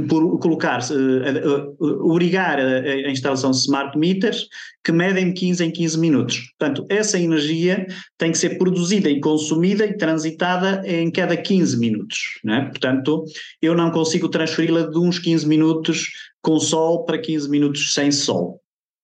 [0.08, 4.48] por colocar, uh, obrigar a, instalação de smart meters
[4.84, 6.54] que medem 15 em 15 minutos.
[6.58, 12.40] Portanto, essa energia tem que ser produzida e consumida e transitada em cada 15 minutos.
[12.44, 12.66] Né?
[12.66, 13.24] Portanto,
[13.62, 18.62] eu não consigo transferi-la de uns 15 minutos com sol para 15 minutos sem sol.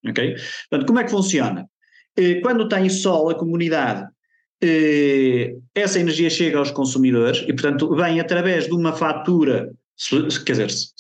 [0.08, 0.36] Ok?
[0.69, 1.65] Portanto, como é que funciona?
[2.15, 4.08] Eh, quando tem sol, a comunidade
[4.62, 10.52] eh, essa energia chega aos consumidores e, portanto, vem através de uma fatura se, quer
[10.54, 10.92] dizer, se,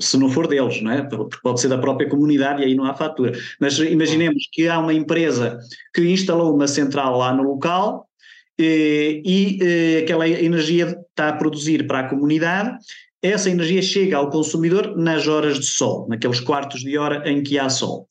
[0.00, 1.08] se, não for deles, não é?
[1.42, 3.32] Pode ser da própria comunidade e aí não há fatura.
[3.60, 5.58] Mas imaginemos que há uma empresa
[5.92, 8.08] que instalou uma central lá no local
[8.58, 12.78] e, e, e aquela energia está a produzir para a comunidade
[13.24, 17.58] essa energia chega ao consumidor nas horas de sol, naqueles quartos de hora em que
[17.58, 18.06] há sol.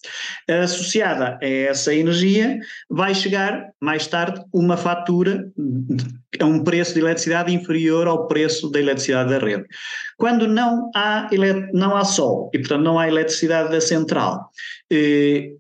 [0.50, 2.58] Associada a essa energia,
[2.90, 5.48] vai chegar mais tarde uma fatura
[6.40, 9.66] a um preço de eletricidade inferior ao preço da eletricidade da rede.
[10.18, 11.30] Quando não há,
[11.74, 14.50] não há sol e, portanto, não há eletricidade da central,
[14.92, 15.52] eh,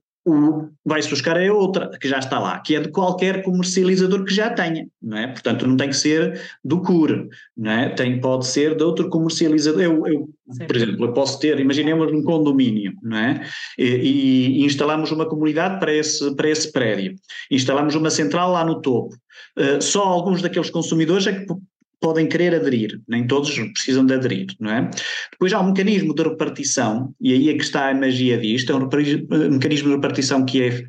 [0.85, 4.49] vai-se buscar é outra, que já está lá, que é de qualquer comercializador que já
[4.49, 5.27] tenha, não é?
[5.27, 7.89] Portanto, não tem que ser do CUR, não é?
[7.89, 9.81] Tem, pode ser de outro comercializador.
[9.81, 10.29] Eu, eu
[10.67, 13.45] por exemplo, eu posso ter, imaginemos um condomínio, não é?
[13.77, 17.15] E, e, instalamos uma comunidade para esse, para esse prédio.
[17.51, 19.15] Instalamos uma central lá no topo.
[19.57, 21.45] Uh, só alguns daqueles consumidores é que
[22.03, 24.91] podem querer aderir, nem todos precisam de aderir, não é?
[25.31, 28.75] Depois há um mecanismo de repartição, e aí é que está a magia disto, é
[28.75, 30.83] um mecanismo de repartição que é,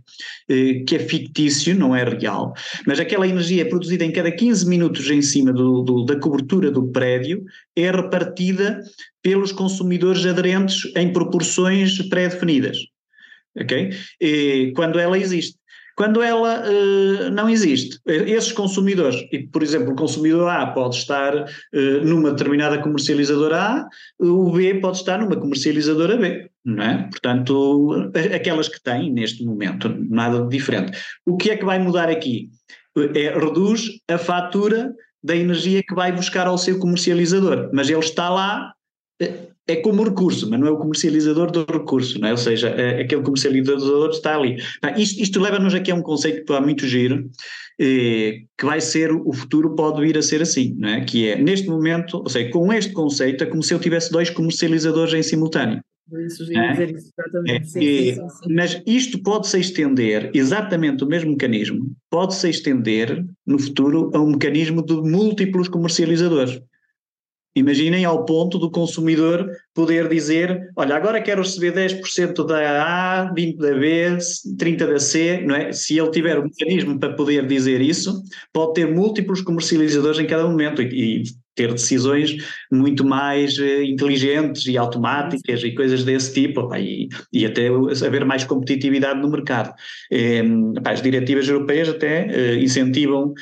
[0.48, 2.52] eh, que é fictício, não é real,
[2.84, 6.88] mas aquela energia produzida em cada 15 minutos em cima do, do, da cobertura do
[6.88, 7.44] prédio
[7.76, 8.82] é repartida
[9.22, 12.76] pelos consumidores aderentes em proporções pré-definidas,
[13.56, 13.90] ok?
[14.20, 15.56] E quando ela existe.
[15.96, 21.34] Quando ela uh, não existe, esses consumidores, e por exemplo o consumidor A pode estar
[21.34, 27.08] uh, numa determinada comercializadora A, o B pode estar numa comercializadora B, não é?
[27.10, 30.98] Portanto, aquelas que têm neste momento, nada de diferente.
[31.26, 32.50] O que é que vai mudar aqui?
[33.14, 38.28] É, reduz a fatura da energia que vai buscar ao seu comercializador, mas ele está
[38.28, 38.74] lá
[39.20, 42.30] eh, é como recurso, mas não é o comercializador do recurso, não é?
[42.32, 44.56] ou seja, é, aquele comercializador está ali.
[44.96, 47.30] isto, isto leva-nos aqui a um conceito que está muito giro,
[47.80, 51.04] eh, que vai ser, o futuro pode vir a ser assim, não é?
[51.04, 54.30] que é, neste momento, ou seja, com este conceito é como se eu tivesse dois
[54.30, 55.80] comercializadores em simultâneo.
[56.26, 56.72] Isso, é?
[56.72, 57.56] dizer isso, exatamente.
[57.56, 63.58] É, sim, sim, sim, mas isto pode-se estender, exatamente o mesmo mecanismo, pode-se estender no
[63.58, 66.60] futuro a um mecanismo de múltiplos comercializadores.
[67.56, 73.58] Imaginem ao ponto do consumidor poder dizer, olha, agora quero receber 10% da A, 20%
[73.58, 74.16] da B,
[74.58, 75.72] 30% da C, não é?
[75.72, 80.48] Se ele tiver um mecanismo para poder dizer isso, pode ter múltiplos comercializadores em cada
[80.48, 82.36] momento e, e ter decisões
[82.70, 87.68] muito mais uh, inteligentes e automáticas e coisas desse tipo, e, e, até
[88.06, 89.74] haver mais competitividade no mercado.
[90.12, 90.42] Eh,
[90.84, 93.32] as diretivas europeias até uh, incentivam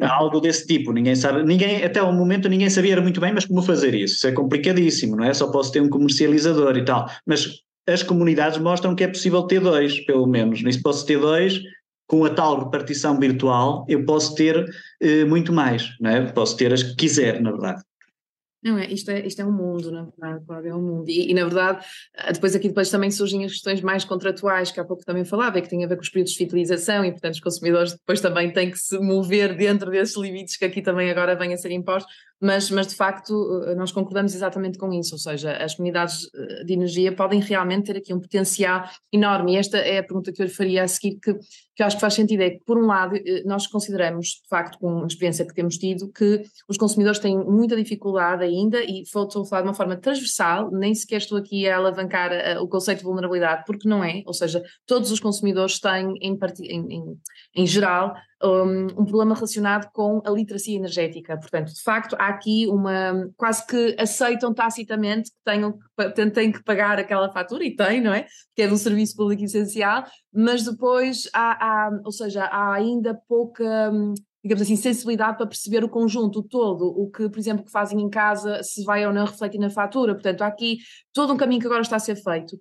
[0.00, 3.62] algo desse tipo, ninguém sabe, ninguém, até o momento ninguém sabia muito bem, mas como
[3.62, 4.16] fazer isso?
[4.16, 5.34] Isso é complicadíssimo, não é?
[5.34, 9.60] Só posso ter um comercializador e tal, mas as comunidades mostram que é possível ter
[9.60, 11.60] dois, pelo menos, nisso posso ter dois,
[12.10, 14.68] com a tal repartição virtual, eu posso ter
[15.00, 16.26] eh, muito mais, não é?
[16.32, 17.84] posso ter as que quiser, na verdade.
[18.60, 21.08] Não é, isto é, isto é um mundo, na verdade, é um mundo.
[21.08, 24.80] E, e, na verdade, eh, depois aqui depois também surgem as questões mais contratuais, que
[24.80, 27.12] há pouco também falava, e que têm a ver com os períodos de fidelização, e
[27.12, 31.12] portanto os consumidores depois também têm que se mover dentro desses limites que aqui também
[31.12, 35.14] agora vêm a ser impostos, mas, mas de facto eh, nós concordamos exatamente com isso,
[35.14, 39.56] ou seja, as comunidades eh, de energia podem realmente ter aqui um potencial enorme, e
[39.56, 41.34] esta é a pergunta que eu lhe faria a seguir, que,
[41.76, 45.02] que acho que faz sentido, é que por um lado nós consideramos, de facto, com
[45.02, 49.44] a experiência que temos tido, que os consumidores têm muita dificuldade ainda, e estou a
[49.44, 52.30] falar de uma forma transversal, nem sequer estou aqui a alavancar
[52.62, 56.94] o conceito de vulnerabilidade, porque não é, ou seja, todos os consumidores têm em, em,
[56.94, 57.04] em,
[57.54, 61.36] em geral um, um, problema relacionado com a literacia energética.
[61.36, 63.30] Portanto, de facto, há aqui uma.
[63.36, 68.12] quase que aceitam tacitamente que tenham que, têm que pagar aquela fatura, e têm, não
[68.12, 68.26] é?
[68.54, 73.14] Que é de um serviço público essencial, mas depois há, há ou seja, há ainda
[73.28, 73.92] pouca
[74.42, 78.08] digamos assim, sensibilidade para perceber o conjunto todo, o que, por exemplo, que fazem em
[78.08, 80.14] casa, se vai ou não refletir na fatura.
[80.14, 80.78] Portanto, há aqui
[81.12, 82.56] todo um caminho que agora está a ser feito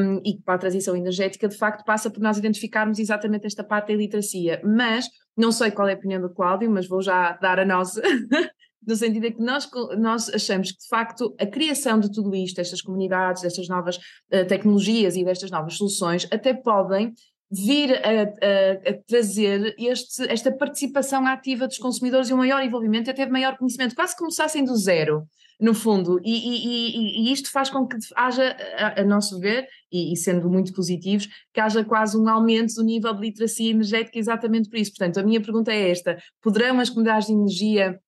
[0.00, 3.88] um, e para a transição energética, de facto, passa por nós identificarmos exatamente esta parte
[3.88, 4.60] da iliteracia.
[4.64, 8.00] Mas, não sei qual é a opinião do Cláudio, mas vou já dar a nossa.
[8.86, 12.58] no sentido de que nós, nós achamos que, de facto, a criação de tudo isto,
[12.58, 17.12] estas comunidades, destas novas uh, tecnologias e destas novas soluções, até podem
[17.50, 23.10] vir a, a, a trazer este, esta participação ativa dos consumidores e um maior envolvimento,
[23.10, 25.26] até de maior conhecimento, quase começassem do zero,
[25.60, 29.66] no fundo, e, e, e, e isto faz com que haja, a, a nosso ver,
[29.90, 34.68] e, sendo muito positivos, que haja quase um aumento do nível de literacia energética exatamente
[34.68, 34.92] por isso.
[34.92, 37.98] Portanto, a minha pergunta é esta: poderão as comunidades de energia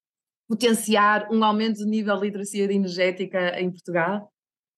[0.49, 4.31] potenciar um aumento do nível de literacia energética em Portugal?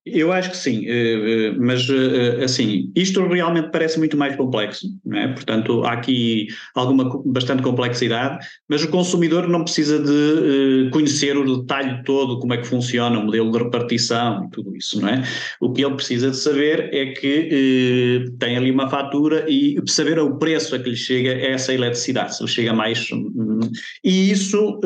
[0.05, 4.89] Eu acho que sim, eh, eh, mas eh, assim, isto realmente parece muito mais complexo,
[5.13, 5.29] é?
[5.29, 12.03] portanto há aqui alguma bastante complexidade, mas o consumidor não precisa de conhecer o detalhe
[12.03, 15.23] todo, como é que funciona o modelo de repartição e tudo isso, não é?
[15.61, 20.37] O que ele precisa de saber é que tem ali uma fatura e saber o
[20.37, 23.09] preço a que lhe chega essa eletricidade, se lhe chega mais...
[23.13, 23.61] Hum,
[24.03, 24.81] e isso,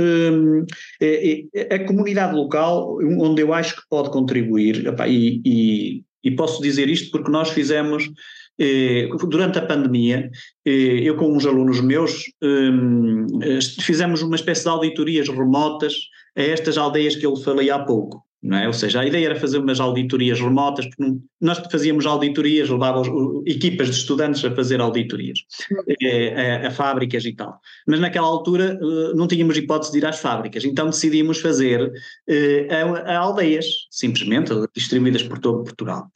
[1.70, 7.10] a comunidade local, onde eu acho que pode contribuir, e, e, e posso dizer isto
[7.10, 8.10] porque nós fizemos
[8.58, 10.30] eh, durante a pandemia,
[10.64, 15.94] eh, eu com uns alunos meus eh, fizemos uma espécie de auditorias remotas
[16.36, 18.25] a estas aldeias que eu falei há pouco.
[18.46, 18.66] Não é?
[18.68, 23.08] Ou seja, a ideia era fazer umas auditorias remotas, porque nós fazíamos auditorias, levávamos
[23.44, 25.40] equipas de estudantes a fazer auditorias,
[25.72, 27.60] a, a, a, fábricas e tal.
[27.88, 31.92] Mas naquela altura eh, não tínhamos hipótese de ir às fábricas, então decidimos fazer
[32.28, 36.06] eh, a, a aldeias, simplesmente, distribuídas por todo Portugal.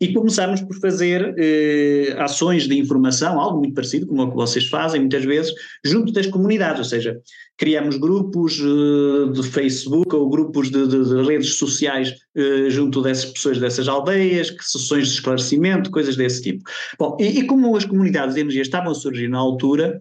[0.00, 4.66] E começámos por fazer eh, ações de informação, algo muito parecido com o que vocês
[4.66, 7.16] fazem muitas vezes, junto das comunidades, ou seja,
[7.56, 13.32] criamos grupos uh, de Facebook ou grupos de, de, de redes sociais uh, junto dessas
[13.32, 16.62] pessoas dessas aldeias, que sessões de esclarecimento, coisas desse tipo.
[16.98, 20.00] Bom, e, e como as comunidades de energia estavam a surgir na altura,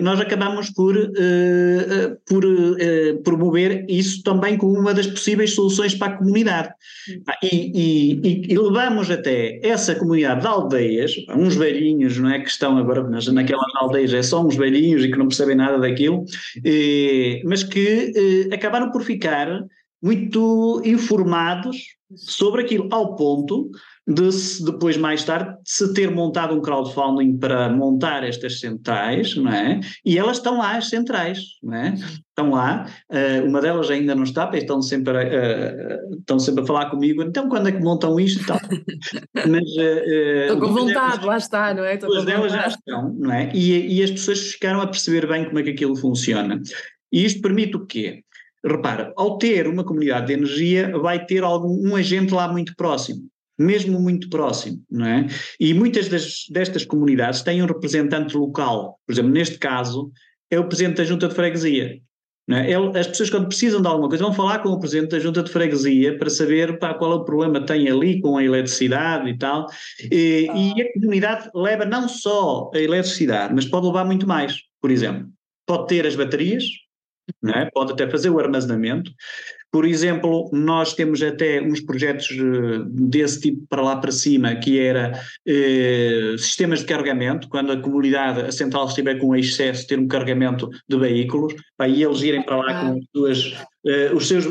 [0.00, 2.44] nós acabamos por, eh, por
[3.22, 6.70] promover isso também como uma das possíveis soluções para a comunidade.
[7.42, 12.78] E, e, e levamos até essa comunidade de aldeias, uns velhinhos, não é, que estão
[12.78, 16.24] agora naquelas aldeias, é só uns velhinhos e que não percebem nada daquilo,
[17.44, 19.64] mas que acabaram por ficar
[20.02, 21.76] muito informados
[22.16, 23.70] sobre aquilo, ao ponto
[24.06, 29.50] de se, depois, mais tarde, se ter montado um crowdfunding para montar estas centrais, não
[29.50, 29.80] é?
[30.04, 31.94] E elas estão lá, as centrais, não é?
[31.94, 36.90] Estão lá, uh, uma delas ainda não está, estão sempre, a, estão sempre a falar
[36.90, 38.60] comigo, então quando é que montam isto e tal?
[39.34, 41.94] Mas, uh, Estou com vontade, delas, lá está, não é?
[41.94, 43.50] Estou delas já estão, não é?
[43.54, 46.60] E, e as pessoas ficaram a perceber bem como é que aquilo funciona.
[47.10, 48.22] E isto permite o quê?
[48.62, 53.22] Repara, ao ter uma comunidade de energia, vai ter algum, um agente lá muito próximo,
[53.58, 55.26] mesmo muito próximo, não é?
[55.58, 58.98] E muitas das, destas comunidades têm um representante local.
[59.06, 60.10] Por exemplo, neste caso,
[60.50, 62.00] é o presidente da junta de freguesia.
[62.50, 62.70] É?
[62.70, 65.42] Ele, as pessoas, quando precisam de alguma coisa, vão falar com o presidente da junta
[65.42, 69.38] de freguesia para saber pá, qual é o problema tem ali com a eletricidade e
[69.38, 69.66] tal.
[70.12, 74.56] E, e a comunidade leva não só a eletricidade, mas pode levar muito mais.
[74.80, 75.26] Por exemplo,
[75.66, 76.64] pode ter as baterias,
[77.54, 77.70] é?
[77.72, 79.10] pode até fazer o armazenamento.
[79.74, 84.78] Por exemplo, nós temos até uns projetos eh, desse tipo para lá para cima, que
[84.78, 90.06] era eh, sistemas de carregamento, quando a comunidade, a central estiver com excesso, ter um
[90.06, 94.44] carregamento de veículos, para eles irem para lá com as suas, eh, os seus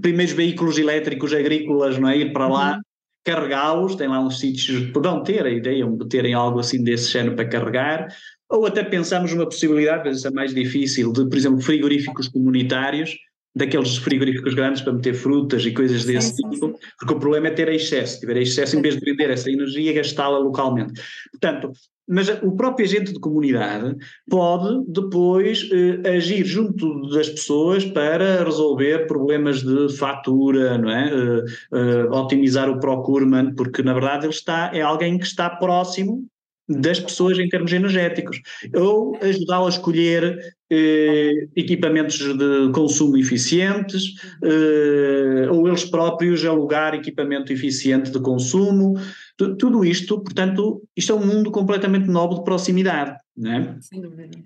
[0.00, 2.16] primeiros veículos elétricos agrícolas, não é?
[2.16, 2.80] ir para lá, uhum.
[3.24, 7.36] carregá-los, tem lá uns sítios, poderão ter a ideia de terem algo assim desse género
[7.36, 8.08] para carregar,
[8.48, 13.16] ou até pensamos numa possibilidade, mas isso é mais difícil, de, por exemplo, frigoríficos comunitários,
[13.56, 16.74] daqueles frigoríficos grandes para meter frutas e coisas desse sim, tipo, sim.
[16.98, 19.94] porque o problema é ter excesso, se tiver excesso, em vez de vender essa energia,
[19.94, 21.00] gastá-la localmente.
[21.30, 21.72] Portanto,
[22.06, 23.96] mas o próprio agente de comunidade
[24.30, 31.10] pode depois eh, agir junto das pessoas para resolver problemas de fatura, não é?
[31.10, 36.24] Eh, eh, otimizar o procurement, porque na verdade ele está, é alguém que está próximo
[36.68, 38.40] das pessoas em termos energéticos,
[38.74, 47.52] ou ajudá-lo a escolher eh, equipamentos de consumo eficientes, eh, ou eles próprios alugar equipamento
[47.52, 48.94] eficiente de consumo,
[49.36, 53.78] tudo isto, portanto, isto é um mundo completamente novo de proximidade, não é?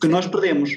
[0.00, 0.70] que nós perdemos.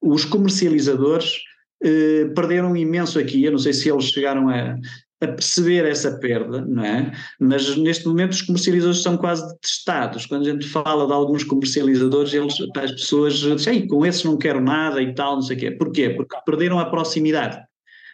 [0.00, 1.40] Os comercializadores
[1.82, 4.78] eh, perderam imenso aqui, eu não sei se eles chegaram a,
[5.20, 7.12] a perceber essa perda, não é?
[7.40, 10.26] Mas neste momento os comercializadores são quase detestados.
[10.26, 14.60] Quando a gente fala de alguns comercializadores, eles, as pessoas dizem, com esses não quero
[14.60, 15.70] nada e tal, não sei o quê.
[15.70, 16.10] Porquê?
[16.10, 17.58] Porque perderam a proximidade.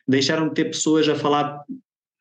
[0.07, 1.63] Deixaram de ter pessoas a falar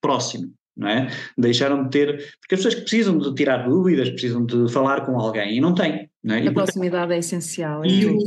[0.01, 0.51] próximo.
[0.75, 1.07] não é?
[1.37, 5.57] Deixaram de ter, porque as pessoas precisam de tirar dúvidas, precisam de falar com alguém
[5.57, 6.10] e não têm.
[6.23, 6.47] Não é?
[6.47, 7.83] A proximidade é essencial.
[7.83, 8.17] É e o,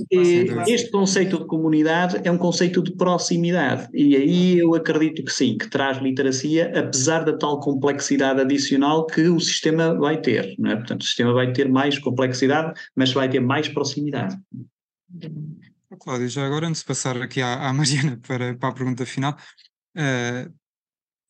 [0.66, 5.56] este conceito de comunidade é um conceito de proximidade e aí eu acredito que sim,
[5.56, 10.76] que traz literacia, apesar da tal complexidade adicional que o sistema vai ter, não é?
[10.76, 14.36] Portanto, o sistema vai ter mais complexidade, mas vai ter mais proximidade.
[16.00, 19.36] Cláudio, já agora antes de passar aqui à, à Mariana para, para a pergunta final,
[19.96, 20.52] uh,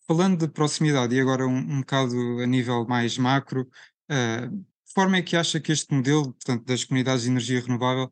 [0.06, 3.68] falando de proximidade e agora um, um bocado a nível mais macro,
[4.10, 8.10] uh, forma é que acha que este modelo, portanto, das comunidades de energia renovável,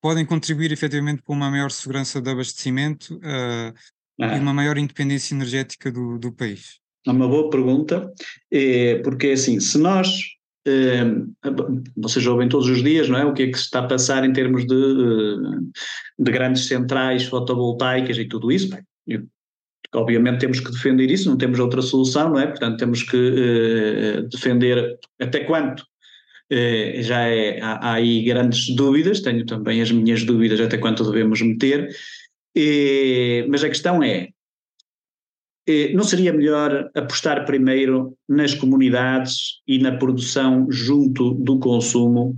[0.00, 3.74] podem contribuir efetivamente para uma maior segurança de abastecimento uh,
[4.20, 4.36] ah.
[4.36, 6.80] e uma maior independência energética do, do país?
[7.06, 8.12] É uma boa pergunta,
[8.50, 10.08] é, porque assim, se nós
[10.66, 11.04] eh,
[11.96, 13.24] vocês ouvem todos os dias, não é?
[13.24, 14.74] O que é que se está a passar em termos de,
[16.18, 18.68] de grandes centrais fotovoltaicas e tudo isso?
[18.68, 19.28] Bem,
[19.94, 22.46] Obviamente temos que defender isso, não temos outra solução, não é?
[22.46, 25.82] Portanto, temos que eh, defender até quanto
[26.50, 31.04] eh, já é, há, há, aí grandes dúvidas, tenho também as minhas dúvidas até quanto
[31.04, 31.88] devemos meter,
[33.48, 34.30] mas a questão é,
[35.68, 42.34] eh, não seria melhor apostar primeiro nas comunidades e na produção junto do consumo,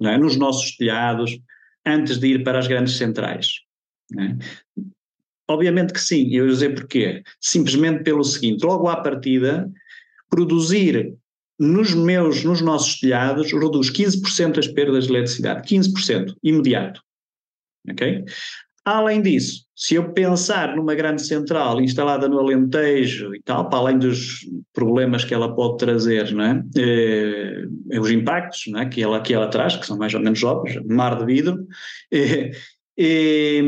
[0.00, 0.16] é?
[0.16, 1.36] nos nossos telhados,
[1.84, 3.48] antes de ir para as grandes centrais?
[4.16, 4.36] É?
[5.50, 7.24] Obviamente que sim, eu vou dizer porquê.
[7.40, 9.68] Simplesmente pelo seguinte: logo à partida,
[10.30, 11.12] produzir
[11.58, 17.00] nos meus, nos nossos telhados, reduz 15% as perdas de eletricidade, 15%, imediato.
[17.90, 18.24] Ok?
[18.84, 23.98] Além disso, se eu pensar numa grande central instalada no Alentejo e tal, para além
[23.98, 26.62] dos problemas que ela pode trazer, não é?
[26.76, 28.86] Eh, os impactos não é?
[28.86, 31.66] que, ela, que ela traz, que são mais ou menos óbvios, mar de vidro,
[32.12, 32.50] eh,
[32.98, 33.62] eh,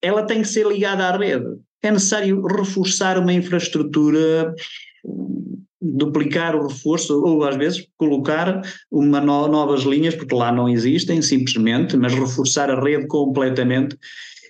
[0.00, 1.46] ela tem que ser ligada à rede.
[1.82, 4.54] É necessário reforçar uma infraestrutura,
[5.80, 11.22] duplicar o reforço, ou às vezes colocar uma no, novas linhas, porque lá não existem
[11.22, 13.96] simplesmente, mas reforçar a rede completamente.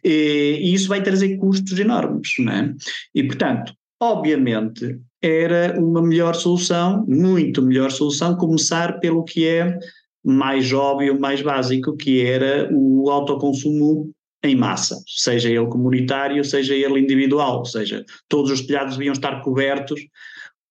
[0.05, 2.75] E, e isso vai trazer custos enormes, não é?
[3.15, 9.77] E portanto, obviamente, era uma melhor solução, muito melhor solução, começar pelo que é
[10.25, 14.11] mais óbvio, mais básico, que era o autoconsumo
[14.45, 19.41] em massa, seja ele comunitário, seja ele individual, ou seja, todos os telhados deviam estar
[19.43, 20.01] cobertos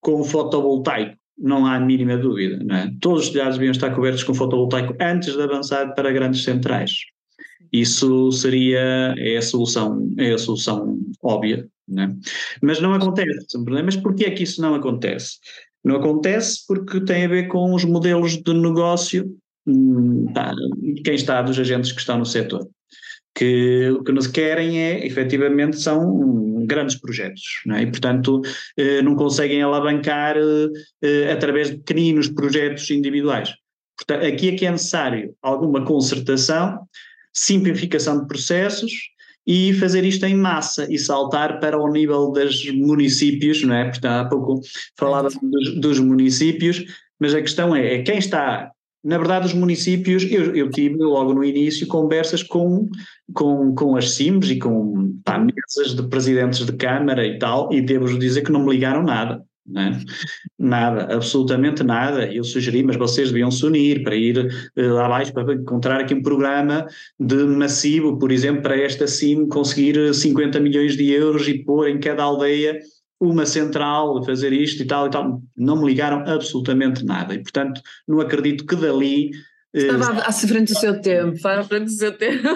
[0.00, 2.92] com fotovoltaico, não há a mínima dúvida, não é?
[3.00, 6.92] Todos os telhados deviam estar cobertos com fotovoltaico antes de avançar para grandes centrais.
[7.72, 12.16] Isso seria é a solução, é a solução óbvia, não é?
[12.62, 15.38] Mas não acontece, mas porquê é que isso não acontece?
[15.84, 19.36] Não acontece porque tem a ver com os modelos de negócio
[19.66, 20.26] hum,
[21.04, 22.68] quem está, dos agentes que estão no setor
[23.34, 27.82] que o que nos querem é, efetivamente, são grandes projetos, não é?
[27.82, 28.42] e portanto
[28.76, 30.36] eh, não conseguem alavancar
[31.02, 33.50] eh, através de pequeninos projetos individuais.
[33.96, 36.80] Portanto, aqui é que é necessário alguma concertação,
[37.32, 38.92] simplificação de processos
[39.46, 43.84] e fazer isto em massa e saltar para o nível dos municípios, não é?
[43.84, 44.60] Portanto, há pouco
[44.96, 46.84] falava dos, dos municípios,
[47.18, 48.70] mas a questão é, é quem está
[49.04, 52.88] na verdade, os municípios, eu, eu, tive logo no início conversas com,
[53.32, 57.80] com, com as CIMs e com pá, mesas de presidentes de Câmara e tal, e
[57.80, 59.42] devo dizer que não me ligaram nada.
[59.68, 60.00] Né?
[60.58, 62.32] Nada, absolutamente nada.
[62.32, 66.14] Eu sugeri, mas vocês deviam se unir para ir uh, lá abaixo para encontrar aqui
[66.14, 66.86] um programa
[67.20, 72.00] de massivo, por exemplo, para esta CIM conseguir 50 milhões de euros e pôr em
[72.00, 72.80] cada aldeia
[73.20, 75.42] uma central, fazer isto e tal e tal.
[75.56, 79.30] Não me ligaram absolutamente nada e, portanto, não acredito que dali.
[79.74, 82.46] Eh, Estava à frente do seu tempo, à frente do seu tempo.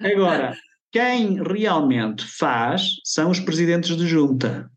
[0.00, 0.54] Agora,
[0.90, 4.70] quem realmente faz são os presidentes de junta.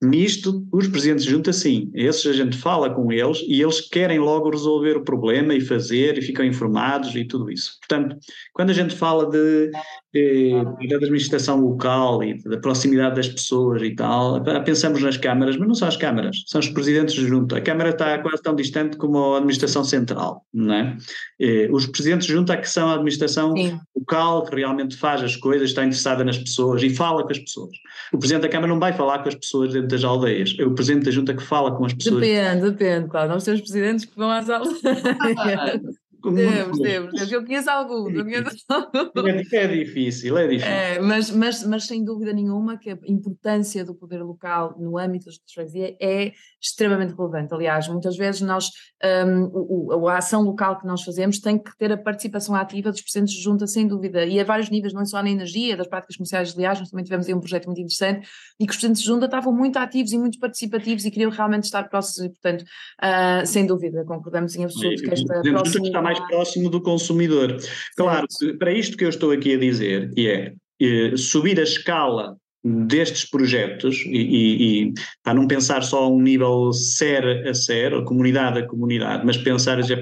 [0.00, 4.20] Nisto, os presidentes de junta, sim, esses a gente fala com eles e eles querem
[4.20, 7.76] logo resolver o problema e fazer e ficam informados e tudo isso.
[7.80, 8.16] Portanto,
[8.52, 9.72] quando a gente fala de,
[10.14, 15.66] de, de administração local e da proximidade das pessoas e tal, pensamos nas câmaras, mas
[15.66, 17.56] não são as câmaras, são os presidentes de junta.
[17.56, 20.96] A Câmara está quase tão distante como a administração central, não é?
[21.72, 23.76] Os presidentes de junta é que são a administração sim.
[23.96, 27.76] local que realmente faz as coisas, está interessada nas pessoas e fala com as pessoas.
[28.12, 30.54] O presidente da Câmara não vai falar com as pessoas dentro das aldeias.
[30.58, 32.20] É o presidente da junta que fala com as pessoas.
[32.20, 33.28] Depende, depende, claro.
[33.30, 35.98] Nós temos presidentes que vão às aldeias.
[36.22, 38.10] Temos, temos, Eu conheço algum.
[38.10, 39.28] Eu conheço algum.
[39.28, 40.68] É, é difícil, é difícil.
[40.68, 45.26] É, mas, mas, mas sem dúvida nenhuma que a importância do poder local no âmbito
[45.26, 47.54] da freguesia é extremamente relevante.
[47.54, 48.70] Aliás, muitas vezes nós,
[49.26, 53.00] um, o, a ação local que nós fazemos tem que ter a participação ativa dos
[53.00, 55.86] presentes de junta, sem dúvida, e a vários níveis, não é só na energia, das
[55.86, 59.02] práticas comerciais aliás, nós também tivemos aí um projeto muito interessante e que os presentes
[59.02, 62.62] de junta estavam muito ativos e muito participativos e queriam realmente estar próximos e, portanto,
[62.62, 67.56] uh, sem dúvida, concordamos em absoluto que esta próxima mais próximo do consumidor.
[67.96, 68.26] Claro,
[68.58, 73.24] para isto que eu estou aqui a dizer, que é eh, subir a escala destes
[73.28, 78.04] projetos e, e, e, para não pensar só a um nível ser a ser, ou
[78.04, 79.96] comunidade a comunidade, mas pensar, já,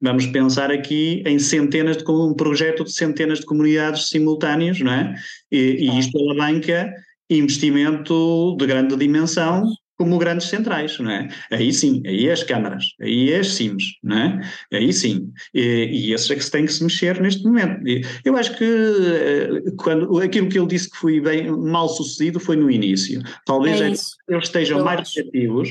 [0.00, 5.14] vamos pensar aqui em centenas de, um projeto de centenas de comunidades simultâneas, não é?
[5.50, 6.92] E, e isto alavanca
[7.30, 9.64] investimento de grande dimensão
[10.00, 11.28] como grandes centrais, não é?
[11.50, 14.40] Aí sim, aí é as câmaras, aí é as CIMs, não é?
[14.72, 15.30] Aí sim.
[15.52, 15.60] E,
[15.92, 17.82] e esses é que se tem que se mexer neste momento.
[18.24, 22.56] Eu acho que eh, quando, aquilo que ele disse que foi bem mal sucedido foi
[22.56, 23.20] no início.
[23.44, 25.68] Talvez é, é eles estejam eu mais receptivos,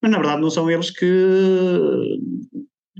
[0.00, 2.20] mas na verdade não são eles que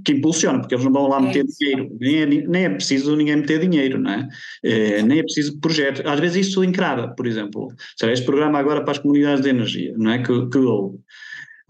[0.07, 3.16] que impulsiona, porque eles não vão lá meter é dinheiro, nem é, nem é preciso
[3.16, 4.28] ninguém meter dinheiro, não é?
[4.62, 6.09] é nem é preciso projeto.
[6.09, 9.94] Às vezes isso encrava, por exemplo, sabe, este programa agora para as comunidades de energia,
[9.98, 10.18] não é?
[10.18, 10.98] Que, que houve.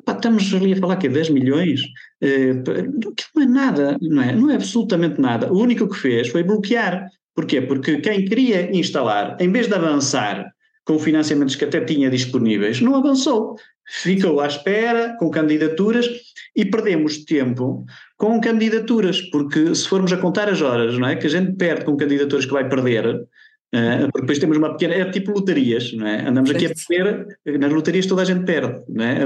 [0.06, 1.80] estamos ali a falar que é 10 milhões,
[2.20, 4.36] é, que não é nada, não é?
[4.36, 5.50] Não é absolutamente nada.
[5.50, 7.08] O único que fez foi bloquear.
[7.34, 7.62] Porquê?
[7.62, 10.46] Porque quem queria instalar, em vez de avançar
[10.84, 13.56] com financiamentos que até tinha disponíveis, não avançou.
[13.88, 16.08] Ficou à espera, com candidaturas,
[16.54, 17.84] e perdemos tempo
[18.16, 21.16] com candidaturas, porque se formos a contar as horas, não é?
[21.16, 24.94] Que a gente perde com candidaturas que vai perder, uh, porque depois temos uma pequena.
[24.94, 26.28] É tipo loterias, não é?
[26.28, 29.18] Andamos aqui a perder, nas loterias toda a gente perde, não é?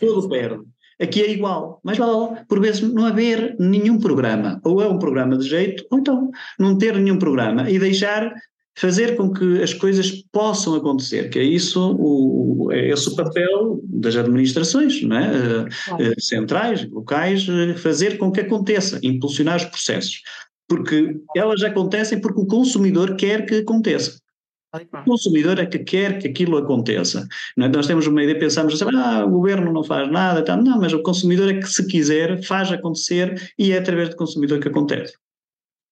[0.00, 0.64] Todo perde.
[1.00, 2.08] Aqui é igual, mas lá,
[2.48, 6.78] por vezes não haver nenhum programa, ou é um programa de jeito, ou então não
[6.78, 8.34] ter nenhum programa e deixar
[8.76, 13.80] fazer com que as coisas possam acontecer, que é isso, o, é esse o papel
[13.84, 15.66] das administrações não é?
[15.86, 16.02] Claro.
[16.02, 20.22] Eh, centrais, locais, eh, fazer com que aconteça, impulsionar os processos,
[20.68, 24.18] porque elas acontecem porque o consumidor quer que aconteça.
[24.74, 27.26] O consumidor é que quer que aquilo aconteça.
[27.58, 27.68] É?
[27.68, 30.54] Nós temos uma ideia, pensamos assim, ah, o governo não faz nada, tá.
[30.54, 34.60] não, mas o consumidor é que se quiser faz acontecer e é através do consumidor
[34.60, 35.14] que acontece.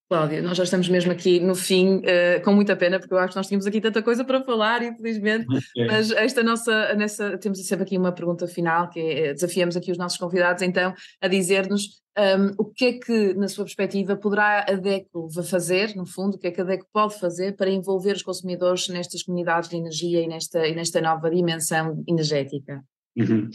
[0.07, 3.31] Cláudia, nós já estamos mesmo aqui no fim, uh, com muita pena, porque eu acho
[3.31, 5.87] que nós tínhamos aqui tanta coisa para falar, infelizmente, okay.
[5.87, 9.97] mas esta nossa, nessa, temos sempre aqui uma pergunta final, que é, desafiamos aqui os
[9.97, 10.93] nossos convidados então
[11.23, 15.97] a dizer-nos um, ehm, o que é que, na sua perspectiva, poderá a DECO fazer,
[15.97, 19.23] no fundo, o que é que a DECO pode fazer para envolver os consumidores nestas
[19.23, 22.83] comunidades de energia e nesta, e nesta nova dimensão energética?
[23.17, 23.49] Uhum.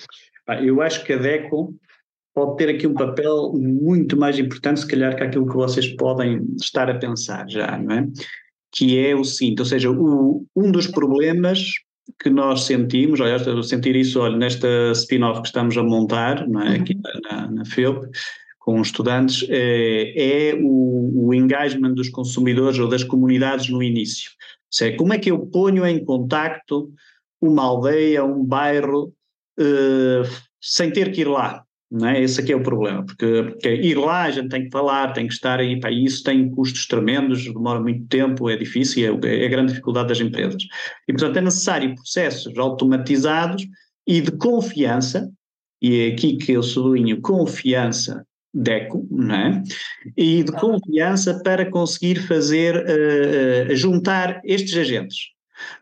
[0.63, 1.75] Eu acho que a DECO
[2.33, 6.45] pode ter aqui um papel muito mais importante, se calhar, que aquilo que vocês podem
[6.59, 8.07] estar a pensar já, não é?
[8.71, 11.71] Que é o seguinte, ou seja, o, um dos problemas
[12.21, 16.77] que nós sentimos, aliás, sentir isso, olha, nesta spin-off que estamos a montar, não é?
[16.77, 17.21] Aqui uhum.
[17.29, 18.05] na, na FEUP,
[18.59, 24.31] com estudantes, é, é o, o, engagement dos consumidores ou das comunidades no início.
[24.31, 26.91] Ou seja, como é que eu ponho em contacto
[27.41, 29.13] uma aldeia, um bairro,
[29.59, 30.29] uh,
[30.61, 31.63] sem ter que ir lá?
[31.91, 32.21] Não é?
[32.21, 35.27] Esse aqui é o problema, porque, porque, ir lá a gente tem que falar, tem
[35.27, 39.45] que estar aí, para isso tem custos tremendos, demora muito tempo, é difícil, é, é
[39.45, 40.61] a grande dificuldade das empresas.
[41.07, 43.65] E, portanto, é necessário processos automatizados
[44.05, 45.31] e de confiança,
[45.81, 48.23] e é aqui que eu sublinho confiança
[48.53, 49.63] DECO, não é?
[50.17, 55.17] E de confiança para conseguir fazer, uh, uh, juntar estes agentes.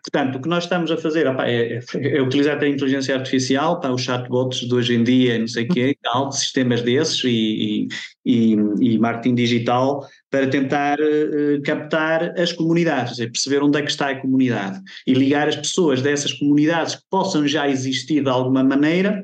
[0.04, 3.80] Portanto, o que nós estamos a fazer opa, é, é, é, utilizar a inteligência artificial
[3.80, 7.88] para os chatbots de hoje em dia, não sei o quê, tal, sistemas desses e,
[8.26, 13.92] e, e, marketing digital para tentar uh, captar as comunidades, é perceber onde é que
[13.92, 18.64] está a comunidade e ligar as pessoas dessas comunidades que possam já existir de alguma
[18.64, 19.24] maneira,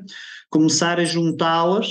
[0.50, 1.88] começar a juntá-las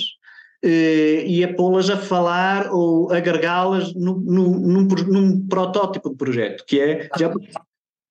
[0.66, 6.80] uh, e a pô-las a falar ou agregá-las num, num, num, protótipo de projeto, que
[6.80, 7.32] é já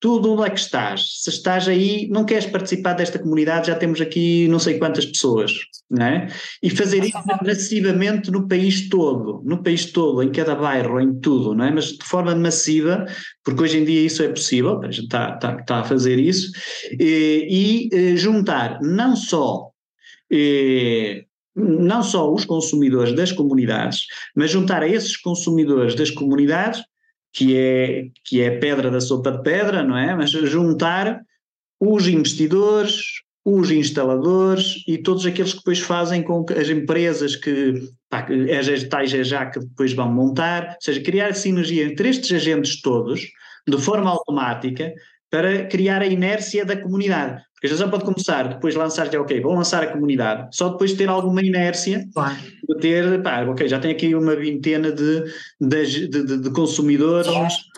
[0.03, 1.21] tudo onde é que estás.
[1.23, 5.53] Se estás aí, não queres participar desta comunidade, já temos aqui não sei quantas pessoas,
[5.89, 6.27] não é?
[6.61, 11.55] E fazer isso massivamente no país todo, no país todo, em cada bairro, em tudo,
[11.55, 11.71] não é?
[11.71, 13.07] Mas de forma massiva,
[13.45, 16.51] porque hoje em dia isso é possível, a gente está, está, está a fazer isso,
[16.99, 19.71] e, e eh, juntar não só
[20.33, 21.25] eh,
[21.55, 26.83] não só os consumidores das comunidades, mas juntar a esses consumidores das comunidades
[27.33, 30.15] que é, que é pedra da sopa de pedra, não é?
[30.15, 31.23] Mas juntar
[31.81, 37.75] os investidores, os instaladores e todos aqueles que depois fazem com que as empresas que,
[38.11, 43.21] as tais já que depois vão montar, ou seja, criar sinergia entre estes agentes todos,
[43.67, 44.93] de forma automática,
[45.31, 47.43] para criar a inércia da comunidade.
[47.63, 51.09] Porque já pode começar, depois lançar, já ok, vou lançar a comunidade, só depois ter
[51.09, 52.35] alguma inércia, claro.
[52.69, 55.23] de ter, pá, ok, já tenho aqui uma vintena de,
[55.61, 57.29] de, de, de consumidores,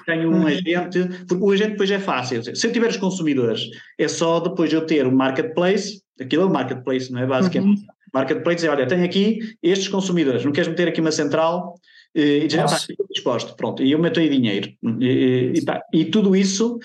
[0.06, 0.46] tenho um uhum.
[0.46, 3.60] agente, porque o agente depois é fácil, se eu tiver os consumidores,
[3.98, 7.26] é só depois eu ter o marketplace, aquilo é o marketplace, não é?
[7.26, 7.80] Basicamente.
[7.80, 7.86] Uhum.
[8.14, 11.74] Marketplace é, olha, tenho aqui estes consumidores, não queres meter aqui uma central
[12.14, 14.72] eh, e dizer, ah, estou disposto, pronto, e eu meto aí dinheiro.
[14.98, 16.78] E, e, pá, e tudo isso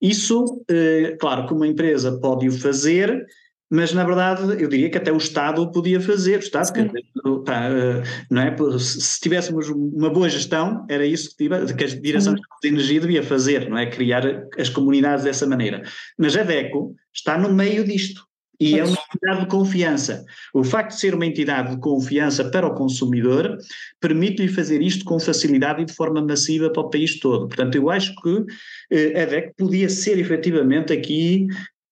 [0.00, 3.24] isso, eh, claro que uma empresa pode o fazer,
[3.70, 6.36] mas na verdade eu diria que até o Estado podia fazer.
[6.36, 6.84] O Estado, que,
[7.44, 8.56] pá, eh, não é?
[8.78, 13.68] se tivéssemos uma boa gestão, era isso que, que a Direção de Energia devia fazer,
[13.68, 13.86] não é?
[13.86, 14.24] Criar
[14.58, 15.82] as comunidades dessa maneira.
[16.18, 18.25] Mas a DECO está no meio disto.
[18.58, 20.24] E é uma entidade de confiança.
[20.54, 23.58] O facto de ser uma entidade de confiança para o consumidor
[24.00, 27.48] permite-lhe fazer isto com facilidade e de forma massiva para o país todo.
[27.48, 28.44] Portanto, eu acho que
[28.90, 31.46] eh, a DEC podia ser efetivamente aqui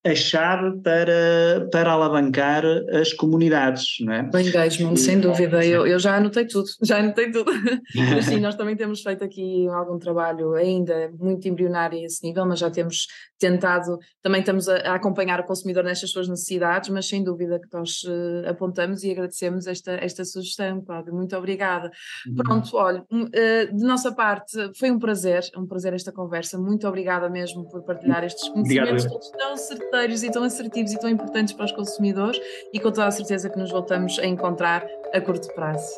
[0.05, 4.29] a chave para, para alavancar as comunidades, não é?
[4.31, 7.51] O engagement, sem dúvida, eu, eu já anotei tudo, já anotei tudo.
[7.95, 12.45] Mas sim, nós também temos feito aqui algum trabalho ainda muito embrionário a esse nível,
[12.45, 13.07] mas já temos
[13.39, 17.67] tentado, também estamos a, a acompanhar o consumidor nestas suas necessidades, mas sem dúvida que
[17.75, 21.89] nós uh, apontamos e agradecemos esta, esta sugestão, Cláudio, muito obrigada.
[22.27, 22.35] Uhum.
[22.35, 27.27] Pronto, olha, uh, de nossa parte foi um prazer, um prazer esta conversa, muito obrigada
[27.27, 31.53] mesmo por partilhar estes conhecimentos todos tão certeiros certeiros e tão assertivos e tão importantes
[31.53, 32.39] para os consumidores
[32.73, 35.89] e com toda a certeza que nos voltamos a encontrar a curto prazo.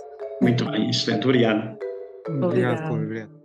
[0.41, 1.24] Muito bem, excelente.
[1.26, 1.78] Obrigado.
[2.28, 3.37] Obrigado, obrigado.